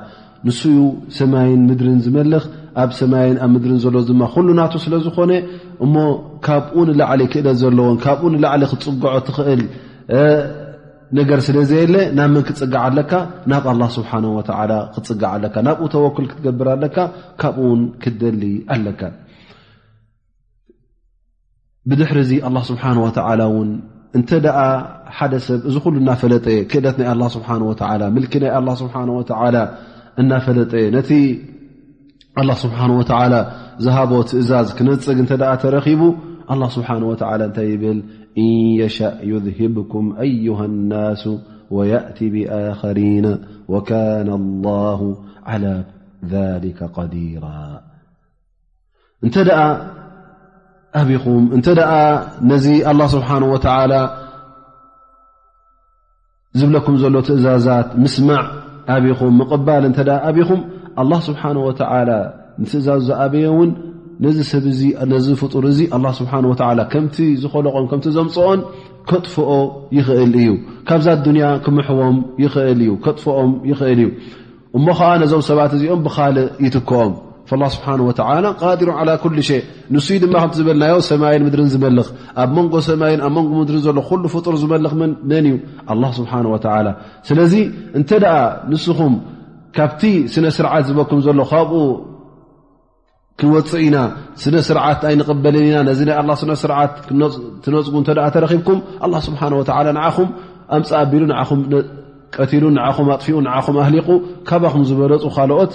[0.47, 0.74] ንስኡ
[1.18, 2.45] ሰማይን ምድርን ዝመልኽ
[2.82, 5.32] ኣብ ሰማይን ኣብ ምድርን ዘሎ ድማ ኩሉ ናቱ ስለዝኾነ
[5.84, 5.95] እሞ
[6.47, 9.62] ካብኡ ንላዕለ ክእለት ዘለዎን ካብኡ ላዕሊ ክትፅገዖ ትኽእል
[11.18, 13.12] ነገር ስለ ዘየለ ናብ መን ክፅጋዕ ኣለካ
[13.51, 14.41] ናብ ኣላ ስብሓ ወ
[14.95, 16.97] ክትፅጋዕ ኣለካ ናብኡ ተወኩል ክትገብር ኣለካ
[17.43, 18.43] ካብኡ ውን ክትደሊ
[18.74, 19.01] ኣለካ
[21.91, 23.68] ብድሕሪዚ ኣላ ስብሓን ወተላ ውን
[24.18, 24.57] እንተኣ
[25.16, 29.57] ሓደ ሰብ እዚ ኩሉ እናፈለጠየ ክእለት ናይ ኣ ስብሓ ወላ ል ናይ ኣ ስብሓ ወላ
[30.22, 31.10] እና ፈለጠ ነቲ
[32.40, 33.34] الله سبሓنه ول
[33.84, 35.24] ዝهቦ ትእዛዝ ክነፅግ እ
[35.62, 36.02] ተረኺቡ
[36.52, 37.12] الله نه و
[37.42, 37.84] ይ ብ
[38.44, 38.48] إن
[38.82, 41.22] يشأ يذهبكም أيه النس
[41.76, 43.26] ويأت بآخريና
[43.72, 45.00] وكان الله
[45.50, 45.74] على
[46.34, 47.44] ذلك قዲيራ
[49.26, 49.36] እተ
[51.22, 51.24] ኹ
[51.58, 51.66] እተ
[52.64, 53.92] ዚ الله ስبሓنه ول
[56.58, 58.42] ዝብለኩም ዘሎ ትእዛዛት ስع
[58.95, 60.61] ኣብኹም ምቕባል እንተ ኣብኹም
[61.03, 62.11] ኣላ ስብሓን ወተዓላ
[62.62, 63.70] ንትእዛ ዝኣበየ እውን
[64.24, 64.80] ነዚ ሰብ እዚ
[65.12, 68.61] ነዚ ፍጡር እዚ ኣ ስብሓ ወላ ከምቲ ዝኮለቆም ከምቲ ዘምፅኦን
[69.11, 69.51] ከጥፍኦ
[69.99, 70.49] ይኽእል እዩ
[70.89, 74.09] ካብዛ ዱንያ ክምሕቦም ይኽእል እዩ ከጥፍኦም ይኽእል እዩ
[74.78, 76.36] እሞ ከዓ ነዞም ሰባት እዚኦም ብካል
[76.66, 77.14] ይትከኦም
[77.61, 79.53] ላ ስብሓን ወተላ ቃዲሩን ዓላ ኩሉ ሸ
[79.94, 82.09] ንስ ድማ ከምቲ ዝበልናዮ ሰማይን ምድርን ዝመልኽ
[82.42, 85.55] ኣብ መንጎ ሰማይን ኣብ መንጎ ምድሪን ዘሎ ኩሉ ፍጡር ዝመልኽ መን እዩ
[85.92, 86.88] ኣ ስብሓ ወላ
[87.28, 87.55] ስለዚ
[87.99, 88.34] እንተ ደኣ
[88.72, 89.14] ንስኹም
[89.76, 90.03] ካብቲ
[90.34, 91.74] ስነ ስርዓት ዝበኩም ዘሎ ካብኡ
[93.40, 93.96] ክወፅእ ኢና
[94.42, 96.92] ስነ ስርዓት ኣይንቕበልን ኢና ነዚ ናይ ስነስርዓት
[97.64, 99.62] ትነፅጉ ተ ተረኪብኩም ኣ ስብሓ ወ
[99.99, 100.28] ንዓኹም
[100.76, 101.53] ኣምፃ ኣቢሉ ኹ
[102.36, 104.07] ቀቲሉ ንኹም ኣጥፊኡ ንኹም ኣህሊቁ
[104.49, 105.72] ካባኹም ዝበለፁ ካልኦት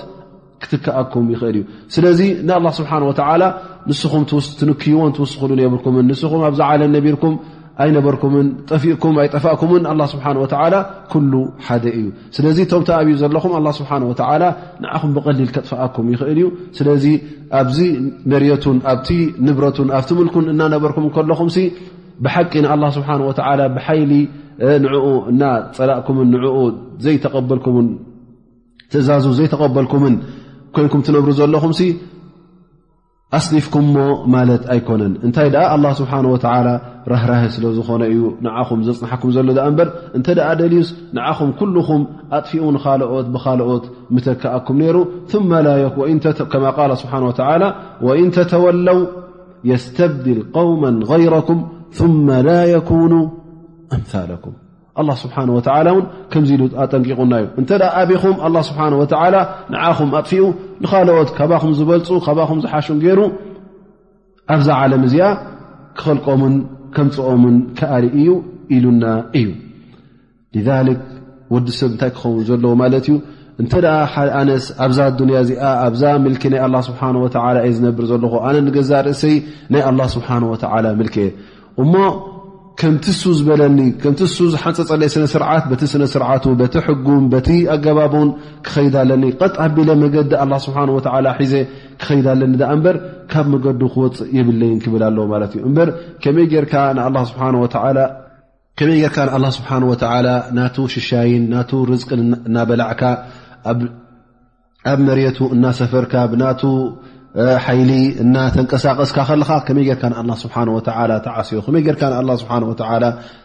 [0.71, 1.63] ክትከኣኩም ይኽእል እዩ
[1.95, 3.43] ስለዚ ንኣላ ስብሓን ወላ
[3.89, 4.23] ንስኹም
[4.59, 7.35] ትንክይዎን ትውስኽሉን የብልኩምን ንስኹም ኣብዛ ዓለም ነቢርኩም
[7.83, 9.83] ኣይነበርኩምን ጠፊእኩም ኣይጠፋእኩምን
[10.13, 10.37] ስብሓን
[11.11, 11.33] ኩሉ
[11.67, 12.05] ሓደ እዩ
[12.35, 14.03] ስለዚ ቶም ታ ኣብዩ ዘለኹም ኣ ስብሓን
[14.83, 16.47] ንኣኹም ብቐሊል ከጥፋኣኩም ይኽእል እዩ
[16.77, 17.05] ስለዚ
[17.61, 17.79] ኣብዚ
[18.33, 19.09] መሪቱን ኣብቲ
[19.47, 21.49] ንብረቱን ኣብቲ ምልኩን እናነበርኩም ከለኹም
[22.25, 23.09] ብሓቂ ንኣ ስብሓ
[23.77, 24.11] ብሓይሊ
[24.83, 25.43] ንኡ እና
[25.77, 26.45] ፀላእኩምን ንኡ
[27.03, 27.87] ዘይተቐበልኩምን
[28.91, 30.15] ትእዛዙ ዘይተቐበልኩምን
[30.75, 31.81] ኮይንኩም እትነብሩ ዘለኹምሲ
[33.37, 33.95] ኣስሊፍኩምሞ
[34.33, 36.73] ማለት ኣይኮነን እንታይ ድኣ ኣላه ስብሓ ወላ
[37.11, 42.01] ራህራህ ስለ ዝኾነ እዩ ንኣኹም ዘፅንሓኩም ዘሎ ኣ እምበር እንተ ኣ ደልዩስ ንዓኹም ኩልኹም
[42.37, 44.97] ኣጥፊኡን ኻልኦት ብኻልኦት ምተክኣኩም ነይሩ
[46.53, 47.43] ከማ ቃ ስብሓ ተ
[48.07, 49.01] ወኢን ተተወለው
[49.71, 51.59] የስተብድል قውማ غይረኩም
[51.99, 53.13] ثመ ላ የኩኑ
[53.95, 54.53] ኣምላኩም
[55.01, 59.35] ኣላ ስብሓን ወተዓላ እውን ከምዚ ኢሉ ኣጠንቂቑና እዩ እንተ ደ ኣበኹም ኣላ ስብሓን ወተዓላ
[59.73, 60.43] ንዓኹም ኣጥፊኡ
[60.83, 63.19] ንኻልኦት ካባኹም ዝበልፁ ካባኹም ዝሓሹ ገይሩ
[64.55, 65.27] ኣብዛ ዓለም እዚኣ
[65.99, 66.55] ክኸልቀምን
[66.95, 68.33] ከንፅኦምን ክኣሪእ እዩ
[68.75, 69.03] ኢሉና
[69.41, 69.49] እዩ
[70.89, 71.01] ሊክ
[71.53, 73.15] ወዲ ሰብ እንታይ ክኸውን ዘለዎ ማለት እዩ
[73.61, 73.73] እንተ
[74.11, 78.55] ሓ ኣነስ ኣብዛ ዱንያ እዚኣ ኣብዛ ምልኪ ናይ ላ ስብሓ ወላ እ ዝነብር ዘለኹ ኣነ
[78.67, 79.35] ንገዛ ርእሰይ
[79.73, 81.15] ናይ ኣላ ስብሓ ወተላ ምልክ
[81.79, 81.93] የሞ
[82.81, 88.29] ከምቲ ሱ ዝበለኒ ከምቲ ሱ ዝሓንፀፀለይ ስነስርዓት ቲ ስነስርዓቱ በቲ ሕጉም በቲ ኣገባብን
[88.65, 90.87] ክኸይዳለኒ ቀጣ ቢለ መገዲ ኣላ ስብሓን
[91.41, 91.53] ሒዘ
[92.01, 92.95] ክኸይዳለኒ እበር
[93.31, 96.73] ካብ መገዱ ክወፅእ የብለይን ክብል ኣለ ማለት እዩእበከመይ ጌርካ
[97.05, 97.07] ኣ
[99.57, 99.93] ስብሓ ወ
[100.57, 101.57] ናቱ ሽሻይን ና
[101.91, 103.01] ርዝቅን እናበላዕካ
[104.91, 106.13] ኣብ መሬቱ እናሰፈርካ
[106.43, 106.45] ና
[107.65, 107.91] ሓይሊ
[108.23, 110.79] እናተንቀሳቀስካ ከለካ ከመይ ጌርካ ንኣ ስብሓ ወ
[111.27, 112.51] ተዓስዮ ከመይጌርካ ኣ ስብሓ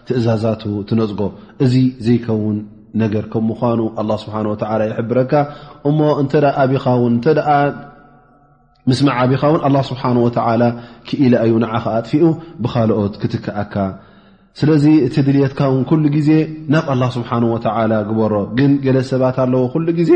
[0.08, 1.20] ትእዛዛቱ ትነፅጎ
[1.64, 1.74] እዚ
[2.06, 2.58] ዘይከውን
[3.02, 4.34] ነገር ከም ምኳኑ ኣ ስሓ
[4.90, 5.32] ይሕብረካ
[5.90, 6.32] እሞ እተ
[6.64, 7.38] ኣብኻውን ተ
[8.90, 10.28] ምስማዕ ኣቢኻ ውን ኣ ስብሓ ወ
[11.08, 12.22] ክኢላ እዩ ንዓክ ኣጥፊኡ
[12.64, 13.74] ብካልኦት ክትከኣካ
[14.60, 16.30] ስለዚ እቲ ድልትካ ውን ኩሉ ግዜ
[16.74, 17.58] ናብ ኣላ ስብሓ ወ
[18.10, 20.12] ግበሮ ግን ገለ ሰባት ኣለዎ ሉ ግዜ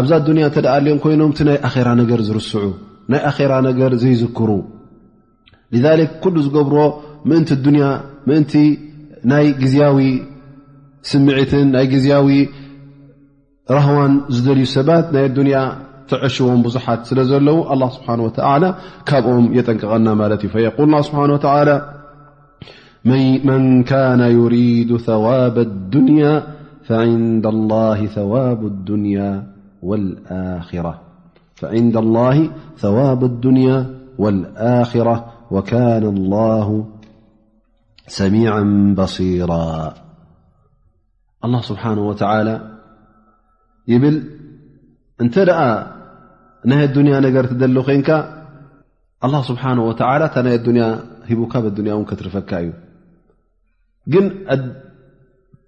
[0.00, 2.60] ኣብዛ ዱኒያ እተ ኣዮም ኮይኖም ቲ ናይ ኣራ ነገር ዝርስዑ
[3.12, 4.50] ናይ ኣራ ነገር ዘይዝክሩ
[5.74, 6.76] لذك ሉ ዝገብሮ
[9.30, 9.98] ና ጊያዊ
[11.10, 12.28] ስምዒትን ናይ ግያዊ
[13.76, 15.60] ረህዋን ዝደልዩ ሰባት ናይ ያ
[16.10, 18.28] ተዕሽዎን ብዙሓት ስለ ዘለዉ لله ስሓه و
[19.08, 21.78] ካብኦም የጠንቀቐና ማለት እዩ فق ስብሓه و
[23.48, 26.24] መን كن يريዱ ثዋب الድንያ
[26.86, 29.18] فعንد الله ثዋب الድንي
[29.88, 30.96] والኣራة
[31.60, 33.86] فعند الله ثواب الدنيا
[34.18, 36.86] والآخرة وكان الله
[38.06, 39.94] سميعا بصيرا
[41.44, 42.72] الله سبحانه وتعالى
[43.88, 44.04] ب
[45.20, 45.44] أنت أ
[46.64, 48.02] النا نر تل ن
[49.24, 50.26] الله سبحانه وتعالى
[52.10, 52.36] لترف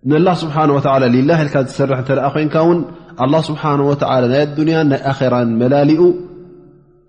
[0.09, 0.57] ንላ ስብሓ
[1.03, 2.78] ላ ልካ ዝሰርሕ ተደኣ ኮይንካ ውን
[3.24, 6.03] ኣ ስብሓ ናይ ኣዱንያ ናይ ኣራ መላሊኡ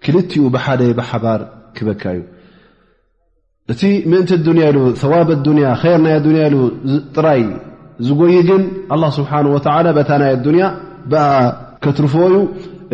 [0.05, 1.41] ክልቲኡ ብሓደ ብሓባር
[1.77, 2.21] ክበካ እዩ
[3.73, 3.81] እቲ
[4.11, 4.79] ምእንቲ ኣዱንያ ኢሉ
[5.13, 6.57] ዋብ ኣያ ር ናይ ኣያ ኢሉ
[7.15, 7.41] ጥራይ
[8.07, 8.63] ዝጎይግን
[8.95, 9.59] ኣ ስብሓ ወ
[9.97, 10.67] በታ ናይ ኣዱንያ
[11.11, 11.23] ብኣ
[11.85, 12.35] ከትርፎ እዩ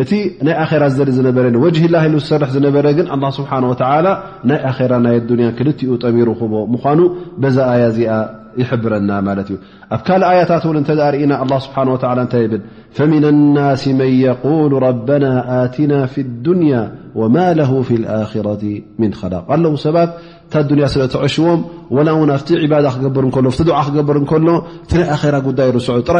[0.01, 0.11] እቲ
[0.47, 3.07] ናይ ኣራ ዘ ዝነበረ ወጅ ላ ኢ ዝሰርሕ ዝነበረ ግን
[3.39, 3.73] ስብሓ ናይ
[4.07, 4.17] ራ
[4.49, 6.99] ናይ ኣያ ክልኡ ጠሚሩ ክቦ ምኳኑ
[7.41, 8.11] በዛ ኣያ እዚኣ
[8.57, 9.49] ሰ ሽዎ ር ስ ኣ ዝ
[10.03, 10.09] ፅሰ
[26.11, 26.13] ራ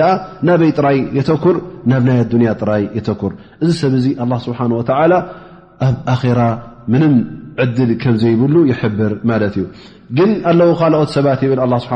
[0.46, 1.57] ናበይ ጥራይ የተኩር
[1.90, 2.11] ናብ ና
[2.48, 3.32] ያ ራይ የተኩር
[3.64, 4.82] እዚ ሰብ ዚ لله ስሓ و
[6.14, 6.40] ኣብ ራ
[6.92, 7.00] ም
[7.64, 9.64] ዕድል ከ ዘይብሉ يብር ማለት እዩ
[10.18, 11.92] ግን ኣለዉ ካልኦት ሰባት ብል له ስሓ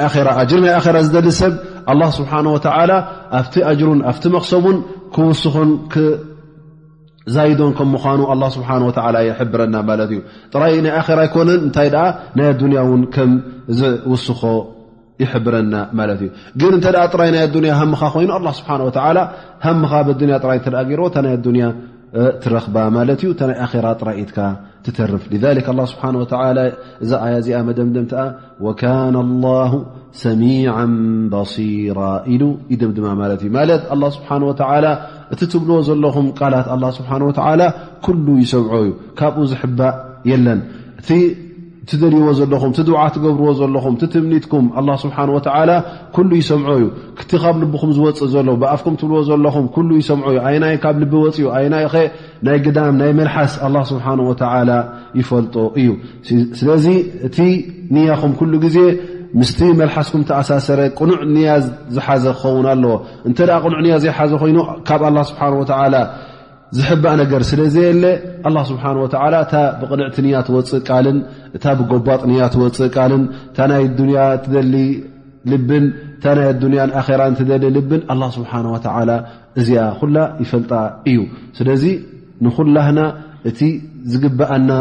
[0.49, 1.53] ጅር ናይ ኣራ ዝደሊ ሰብ
[1.91, 2.91] ኣ ስብሓን ወላ
[3.39, 4.77] ኣብቲ ኣጅሩን ኣብቲ መክሰቡን
[5.15, 8.21] ክውስኮን ክዛይዶን ከምምዃኑ
[8.57, 8.69] ስብሓ
[9.29, 10.19] ይብረና ማለት እዩ
[10.53, 11.89] ጥራይ ናይ ኣራ ይኮነን እንታይ
[12.37, 13.31] ናይ ኣዱንያ ውን ከም
[13.79, 14.43] ዝውስኮ
[15.23, 18.69] ይሕብረና ማለት እዩ ግን እንተ ጥራይ ናይ ኣዱያ ሃምካ ኮይኑ ስብሓ
[19.65, 21.67] ሃምኻ ብኣያራይ ገይርእ ይ ኣያ
[22.43, 24.37] ትረክባ ማለት እዩ ናይ ኣራ ጥራኢትካ
[24.85, 25.23] ትተርፍ
[25.91, 26.03] ስብሓ
[27.03, 28.21] እዛ ኣያ እዚኣ መደምደምተኣ
[28.65, 29.49] ወካነ ላ
[30.23, 30.75] ሰሚع
[31.33, 31.99] በሲራ
[32.35, 32.43] ኢሉ
[32.73, 34.53] ይድም ድማ ማለት እዩ ማለት ላ ስብሓ ወ
[35.33, 37.11] እቲ ትብልዎ ዘለኹም ቃላት ኣ ስብሓ
[37.49, 37.61] ወላ
[38.07, 38.91] ኩሉ ይሰብዖ እዩ
[39.21, 39.93] ካብኡ ዝሕባእ
[40.31, 40.59] የለን
[41.19, 41.21] እ
[41.89, 45.71] ትደልይዎ ዘለኹም እቲድዉዓ ትገብርዎ ዘለኹም እቲ ትምኒትኩም ኣላ ስብሓን ወዓላ
[46.15, 46.85] ኩሉ ይሰምዖ እዩ
[47.19, 51.47] ክቲ ኻብ ልብኹም ዝወፅእ ዘሎ ብኣፍኩም ትብልዎ ዘለኹም ኩሉ ይሰምዖ እዩ ኣይናይ ካብ ልቢ ወፅኡ
[51.59, 52.03] ኣይ ናይ ኸ
[52.47, 54.71] ናይ ግዳም ናይ መልሓስ ኣላ ስብሓን ወተዓላ
[55.21, 55.89] ይፈልጦ እዩ
[56.59, 56.85] ስለዚ
[57.29, 57.37] እቲ
[57.95, 58.77] ንያኹም ኩሉ ግዜ
[59.41, 61.49] ምስቲ መልሓስኩም ተኣሳሰረ ቅኑዕ ንያ
[61.95, 62.93] ዝሓዘ ክኸውን ኣለዎ
[63.27, 64.57] እንተ ደኣ ቕኑዕ ንያ ዘይሓዘ ኮይኑ
[64.87, 65.95] ካብ ኣላ ስብሓን ወታዓላ
[66.77, 68.03] ዝሕባእ ነገር ስለዘየለ
[68.47, 71.17] ኣላ ስብሓ ወላ እታ ብቕንዕትንያ ትወፅእ ቃልን
[71.57, 74.75] እታ ብጎባጥንያ ትወፅእ ቃልን እታ ናይ ኣዱንያ ትደሊ
[75.51, 79.09] ልብን እታ ናይ ዱንያን ኣራን ትደሊ ልብን ኣላ ስብሓ ወተላ
[79.61, 80.71] እዚኣ ኩላ ይፈልጣ
[81.11, 81.19] እዩ
[81.59, 81.83] ስለዚ
[82.45, 82.99] ንኩላህና
[83.49, 83.59] እቲ
[84.11, 84.71] ዝግበኣና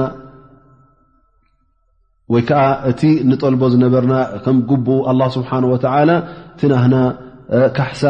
[2.34, 6.10] ወይ ከዓ እቲ ንጠልቦ ዝነበርና ከም ግቡኡ ኣላ ስብሓን ወተላ
[6.56, 6.96] እቲናህና
[7.76, 8.02] ካሕሳ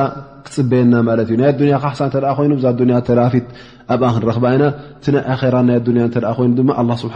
[0.45, 3.47] ክፅበየና ማለት እዩ ናይ ኣዱንያ ካ ኣሕሳ ተድኣ ኮይኑ ብዛ ኣዱኒያ ተላፊት
[3.95, 4.64] ኣብኣ ክንረኽባ ኢና
[5.01, 7.14] እቲ ናይ ኣራ ናይ ኣዱንያ እተደኣ ኮይኑ ድማ ኣ ስብሓ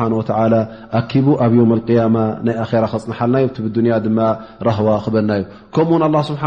[1.01, 2.17] ኣኪቡ ኣብ ዮም ያማ
[2.47, 4.19] ናይ ኣራ ክፅንሓልናዮ ቲ ብንያ ድማ
[4.69, 5.43] ረህዋ ክበናእዩ
[5.75, 6.43] ከምኡውን ኣላ ስብሓ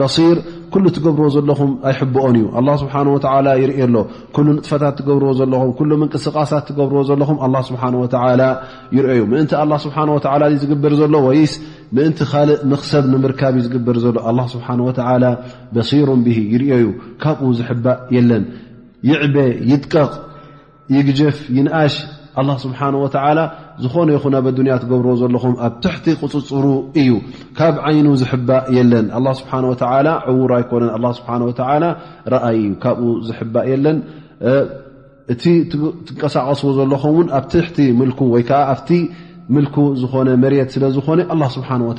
[0.00, 0.38] በሲር
[0.72, 3.20] ኩሉ ትገብርዎ ዘለኹም ኣይሕብኦን እዩ ኣ ስብሓ ወ
[3.62, 3.96] ይርእኣሎ
[4.46, 8.06] ሉ ንጥፈታት ትገብርዎ ዘለኹም ሉ ምንቅስቓሳት ትገብርዎ ዘለኹም ኣ ስብሓ ወ
[8.98, 9.96] ይርኦዩ ምእንቲ ኣላ ስብሓ
[10.64, 11.54] ዝግብር ዘሎ ወይስ
[11.96, 14.68] ምእንቲ ካልእ ምኽሰብ ንምርካብ እዩ ዝግበር ዘሎ ኣ ስብሓ
[15.76, 16.86] በሲሩ ብሂ ይርዮዩ
[17.22, 18.44] ካብኡ ዝሕባእ የለን
[19.08, 19.36] ይዕበ
[19.70, 20.10] ይጥቀቕ
[20.96, 21.94] ይግጀፍ ይነኣሽ
[22.40, 23.38] ኣላ ስብሓ ወላ
[23.84, 26.64] ዝኾነ ይኹን ኣብ ኣዱንያ ትገብርዎ ዘለኹም ኣብ ትሕቲ ቅፅፅሩ
[27.00, 27.10] እዩ
[27.58, 29.06] ካብ ዓይኑ ዝሕባእ የለን
[29.40, 29.74] ስብሓ ወ
[30.32, 31.52] ዕውሩ ኣይኮነን ስሓ ወ
[32.34, 33.98] ረአይ እዩ ካብኡ ዝሕባእ የለን
[35.32, 38.62] እቲ ትንቀሳቀስዎ ዘለኹምውን ኣብ ትሕቲ ምልኩ ወይከዓ
[39.54, 41.92] ምልኩ ዝኾነ መሬት ስለ ዝኾነ ኣ ስብሓ ወ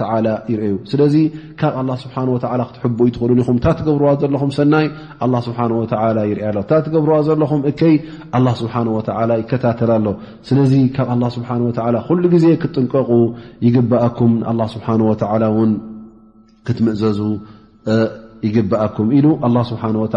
[0.52, 1.16] ይርአዩ ስለዚ
[1.60, 2.38] ካብ ኣ ስብሓ ወ
[2.70, 4.86] ክትሕቡ ይትኽእሉ ኢኹም እታ ትገብርዋ ዘለኹም ሰናይ
[5.48, 7.96] ስብሓ ወ ይርአ ኣሎ እታ ትገብርዋ ዘለኹም እከይ
[8.62, 9.00] ስብሓ ወ
[9.44, 10.08] ይከታተል ኣሎ
[10.50, 11.72] ስለዚ ካብ ስብሓ ወ
[12.08, 13.12] ኩሉ ግዜ ክትጥንቀቑ
[13.68, 15.14] ይግበኣኩም ኣ ስብሓ ወ
[15.58, 15.72] ውን
[16.68, 17.20] ክትምእዘዙ
[18.48, 19.28] ይግበኣኩም ኢሉ
[19.72, 20.10] ስብሓ ወ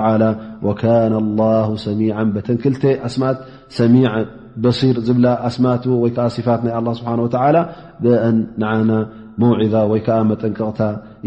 [0.71, 1.45] ወነ ላ
[1.87, 2.01] ሰሚ
[2.35, 3.39] በተን ክልተ ኣስማት
[3.79, 3.95] ሰሚ
[4.79, 7.13] ሲር ዝብላ ኣስማት ወይዓ ፋት ናይ ስብሓ
[8.05, 8.15] ብ
[8.61, 8.91] ንዓና
[9.43, 10.81] መውዒዛ ወይዓ መጠንቀቕታ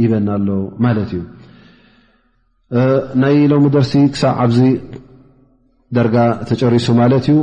[0.03, 1.21] ይበና ሎ ማለት እዩ
[3.21, 4.59] ናይ ሎ ደርሲ ክሳብ ዓብዚ
[5.97, 6.15] ደርጋ
[6.49, 7.39] ተጨሪሱ ማለት እዩ